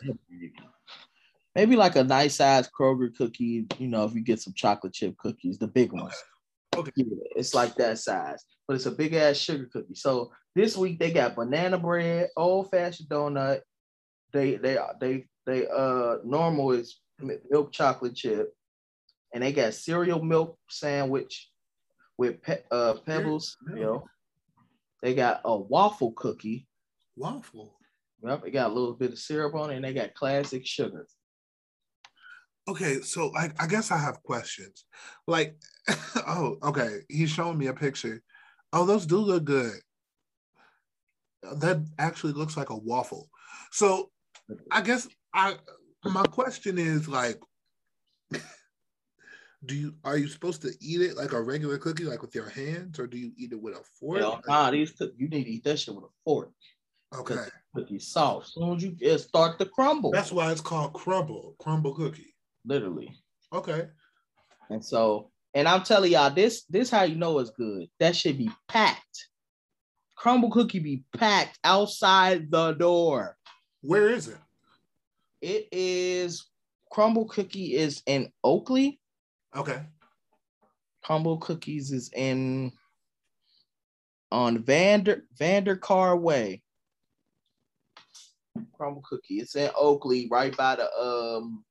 [1.54, 3.66] Maybe like a nice size Kroger cookie.
[3.78, 6.14] You know, if you get some chocolate chip cookies, the big ones.
[6.74, 6.90] Okay.
[6.96, 7.04] Yeah,
[7.36, 9.94] it's like that size, but it's a big ass sugar cookie.
[9.94, 13.60] So this week they got banana bread, old fashioned donut.
[14.32, 18.52] They they they they uh normal is milk chocolate chip,
[19.32, 21.50] and they got cereal milk sandwich
[22.18, 23.56] with pe- uh pebbles.
[23.74, 24.04] You know,
[25.02, 26.66] they got a waffle cookie.
[27.16, 27.76] Waffle.
[28.24, 31.06] Yep, it got a little bit of syrup on it, and they got classic sugar.
[32.68, 34.84] Okay, so like I guess I have questions.
[35.26, 35.56] Like,
[36.28, 38.22] oh, okay, he's showing me a picture.
[38.72, 39.74] Oh, those do look good.
[41.42, 43.28] That actually looks like a waffle.
[43.72, 44.10] So
[44.70, 45.56] I guess I
[46.04, 47.40] my question is like
[49.64, 52.48] do you are you supposed to eat it like a regular cookie like with your
[52.48, 54.20] hands or do you eat it with a fork?
[54.20, 56.50] Hell, nah, these cook- you need to eat that shit with a fork.
[57.14, 57.36] okay.
[57.74, 58.48] Cookie soft.
[58.48, 62.34] As soon as you it start to crumble, That's why it's called crumble, crumble cookie.
[62.64, 63.16] literally.
[63.52, 63.88] Okay.
[64.70, 67.88] And so, and I'm telling y'all, this this how you know it's good.
[67.98, 69.28] That should be packed.
[70.22, 73.36] Crumbl cookie be packed outside the door.
[73.80, 74.38] Where is it?
[75.40, 76.46] It is
[76.92, 79.00] Crumbl cookie is in Oakley.
[79.56, 79.82] Okay.
[81.04, 82.70] Crumbl cookies is in
[84.30, 86.62] on Vander Vandercar Way.
[88.78, 89.40] Crumbl cookie.
[89.40, 91.64] It's in Oakley, right by the um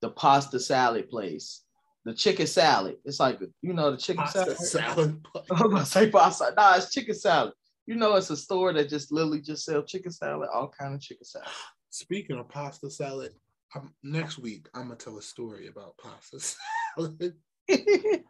[0.00, 1.64] the pasta salad place.
[2.04, 2.96] The chicken salad.
[3.04, 4.96] It's like you know the chicken Pasta salad.
[4.96, 5.26] salad.
[5.50, 6.52] I'm gonna say pasta.
[6.56, 7.52] Nah, it's chicken salad.
[7.86, 11.00] You know, it's a store that just literally just sell chicken salad, all kind of
[11.00, 11.48] chicken salad.
[11.90, 13.32] Speaking of pasta salad,
[13.74, 16.38] um, next week I'm gonna tell a story about pasta
[16.96, 17.34] salad.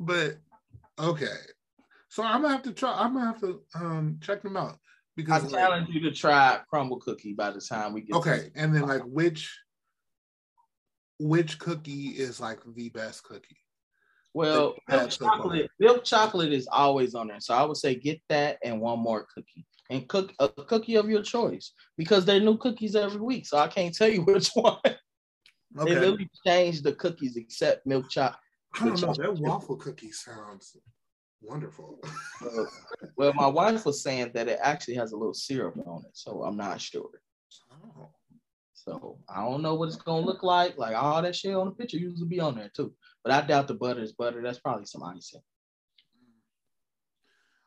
[0.00, 0.36] but
[0.98, 1.36] okay,
[2.08, 2.92] so I'm gonna have to try.
[2.96, 4.78] I'm gonna have to um check them out I
[5.16, 8.12] because like, challenge you to try Crumbl cookie by the time we get.
[8.12, 9.56] to- okay, and then like which
[11.18, 13.58] which cookie is like the best cookie?
[14.34, 15.36] Well, milk had so far.
[15.38, 17.40] chocolate, milk chocolate is always on there.
[17.40, 19.66] So I would say get that and one more cookie.
[19.88, 23.46] And cook a cookie of your choice because they're new cookies every week.
[23.46, 24.78] So I can't tell you which one.
[24.84, 28.40] Okay, They literally changed the cookies except milk chocolate.
[28.78, 29.14] I don't know.
[29.14, 30.76] That waffle cookie sounds
[31.40, 32.00] wonderful.
[33.16, 36.10] Well, my wife was saying that it actually has a little syrup on it.
[36.12, 37.08] So I'm not sure.
[37.72, 38.10] Oh.
[38.86, 40.78] So I don't know what it's gonna look like.
[40.78, 42.94] Like all that shit on the picture usually be on there too.
[43.24, 44.40] But I doubt the butter is butter.
[44.42, 45.40] That's probably some icing.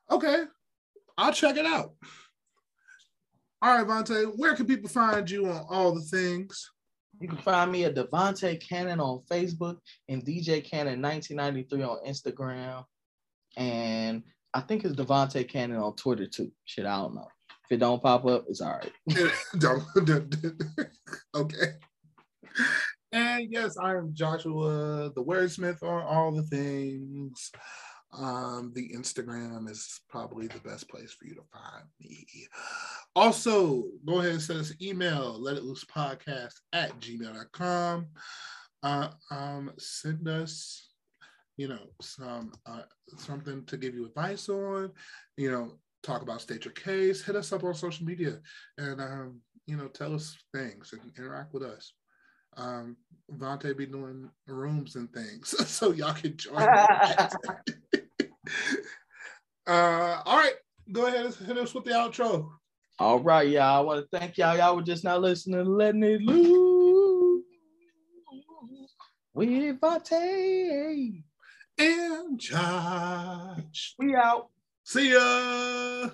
[0.09, 0.45] Okay,
[1.17, 1.93] I'll check it out.
[3.61, 6.71] All right, Vonte, where can people find you on all the things?
[7.19, 12.85] You can find me at Devontae Cannon on Facebook and DJ Cannon 1993 on Instagram.
[13.57, 16.53] And I think it's Devontae Cannon on Twitter too.
[16.63, 17.27] Shit, I don't know.
[17.69, 18.91] If it don't pop up, it's all right.
[21.35, 21.73] Okay.
[23.11, 27.51] And yes, I am Joshua, the wordsmith on all the things.
[28.11, 32.25] Um, the Instagram is probably the best place for you to find me.
[33.15, 38.07] Also, go ahead and send us an email, let it loose podcast at gmail.com.
[38.81, 40.89] Uh, um, send us,
[41.57, 42.81] you know, some uh,
[43.17, 44.91] something to give you advice on,
[45.37, 48.39] you know, talk about state your case, hit us up on social media
[48.77, 51.93] and um, you know, tell us things and interact with us.
[52.57, 52.97] Um,
[53.31, 56.57] Vonte be doing rooms and things, so y'all can join.
[59.67, 60.55] uh, all right,
[60.91, 62.49] go ahead and hit us with the outro.
[62.97, 63.77] All right, y'all.
[63.77, 64.57] I want to thank y'all.
[64.57, 67.43] Y'all were just now listening to Letting It Loose
[69.33, 71.23] with Vonte.
[71.77, 74.49] And Josh, We out.
[74.89, 76.09] See ya.